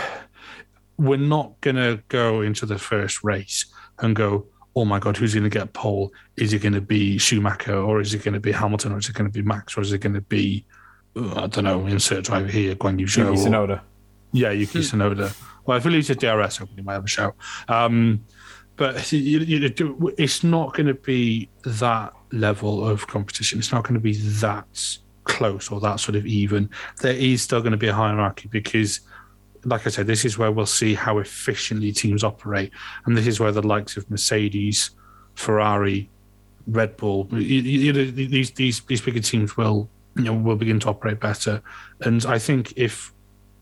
[0.96, 3.66] we're not going to go into the first race
[4.00, 4.46] and go,
[4.78, 6.12] oh my God, who's going to get pole?
[6.36, 9.08] Is it going to be Schumacher or is it going to be Hamilton or is
[9.08, 10.64] it going to be Max or is it going to be,
[11.16, 13.24] uh, I don't know, insert driver here, Guan Yu Zhou?
[13.24, 13.80] Yuki Tsunoda.
[14.32, 15.00] Yeah, Yuki hmm.
[15.00, 15.36] Tsunoda.
[15.66, 17.34] Well, if he leaves a DRS, he might have a shout.
[17.66, 18.24] Um,
[18.76, 23.58] but you, you, it's not going to be that level of competition.
[23.58, 26.70] It's not going to be that close or that sort of even.
[27.00, 29.00] There is still going to be a hierarchy because–
[29.64, 32.72] like I said, this is where we'll see how efficiently teams operate,
[33.06, 34.90] and this is where the likes of Mercedes,
[35.34, 36.08] Ferrari,
[36.66, 40.78] Red Bull, you, you know, these these these bigger teams will you know will begin
[40.80, 41.62] to operate better.
[42.02, 43.12] And I think if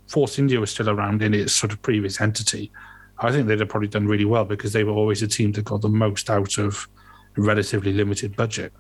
[0.09, 2.73] Force India was still around in its sort of previous entity,
[3.19, 5.65] I think they'd have probably done really well because they were always a team that
[5.65, 6.89] got the most out of
[7.37, 8.73] a relatively limited budget.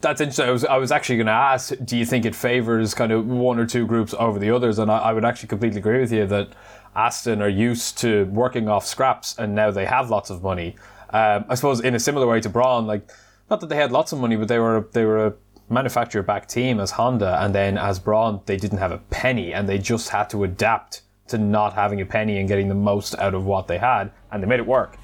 [0.00, 0.46] That's interesting.
[0.46, 3.26] I was, I was actually going to ask, do you think it favours kind of
[3.26, 4.78] one or two groups over the others?
[4.78, 6.50] And I, I, would actually completely agree with you that
[6.94, 10.76] Aston are used to working off scraps and now they have lots of money.
[11.10, 13.10] Um, I suppose in a similar way to Brawn, like
[13.50, 15.34] not that they had lots of money, but they were they were a
[15.68, 19.68] manufacturer back team as Honda, and then as Brawn, they didn't have a penny, and
[19.68, 23.34] they just had to adapt to not having a penny and getting the most out
[23.34, 24.96] of what they had, and they made it work.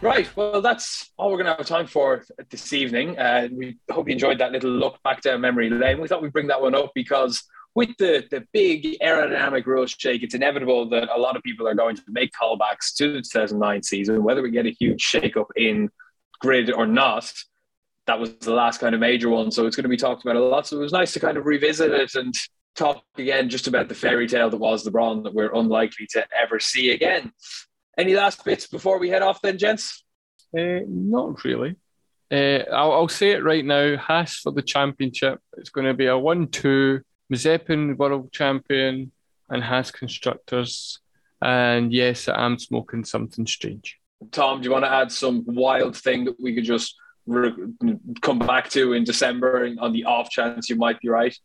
[0.00, 0.28] Right.
[0.36, 3.18] Well, that's all we're going to have time for this evening.
[3.18, 6.00] Uh, we hope you enjoyed that little look back down memory lane.
[6.00, 7.42] We thought we'd bring that one up because
[7.74, 11.74] with the, the big aerodynamic rule shake, it's inevitable that a lot of people are
[11.74, 15.48] going to make callbacks to the 2009 season, whether we get a huge shake up
[15.56, 15.90] in
[16.38, 17.32] grid or not.
[18.06, 19.50] That was the last kind of major one.
[19.50, 20.68] So it's going to be talked about a lot.
[20.68, 22.32] So it was nice to kind of revisit it and
[22.76, 26.60] talk again just about the fairy tale that was the that we're unlikely to ever
[26.60, 27.32] see again.
[27.98, 30.04] Any last bits before we head off, then, gents?
[30.56, 31.74] Uh, not really.
[32.30, 33.96] Uh, I'll, I'll, say it right now.
[33.96, 35.40] Haas for the championship.
[35.56, 37.00] It's going to be a one-two.
[37.32, 39.12] Mazepin world champion
[39.50, 41.00] and Haas constructors.
[41.42, 43.98] And yes, I'm smoking something strange.
[44.32, 46.96] Tom, do you want to add some wild thing that we could just
[47.26, 47.52] re-
[48.20, 51.36] come back to in December on the off chance you might be right?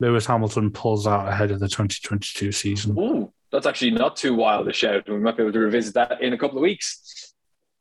[0.00, 2.98] Lewis Hamilton pulls out ahead of the 2022 season.
[2.98, 5.08] Ooh, that's actually not too wild a shout.
[5.08, 7.32] We might be able to revisit that in a couple of weeks.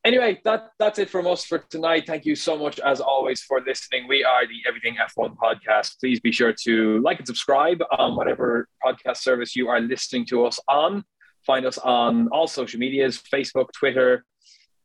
[0.06, 2.04] Anyway, that that's it from us for tonight.
[2.06, 4.08] Thank you so much, as always, for listening.
[4.08, 6.00] We are the Everything F1 podcast.
[6.00, 10.46] Please be sure to like and subscribe on whatever podcast service you are listening to
[10.46, 11.04] us on.
[11.44, 14.26] Find us on all social medias Facebook, Twitter,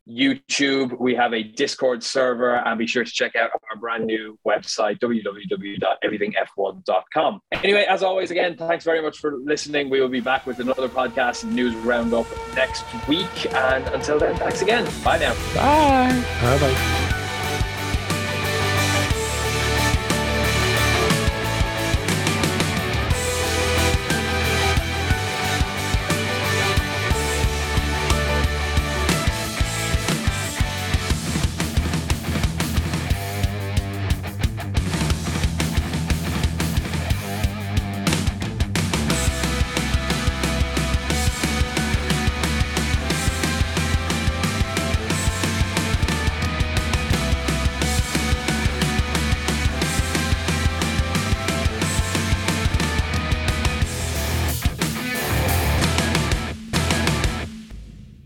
[0.08, 0.98] YouTube.
[0.98, 4.98] We have a Discord server, and be sure to check out our brand new website,
[5.00, 7.40] www.everythingf1.com.
[7.52, 9.90] Anyway, as always, again, thanks very much for listening.
[9.90, 13.52] We will be back with another podcast news roundup next week.
[13.54, 14.88] And until then, thanks again.
[15.04, 15.34] Bye now.
[15.54, 16.24] Bye.
[16.40, 17.07] Bye bye.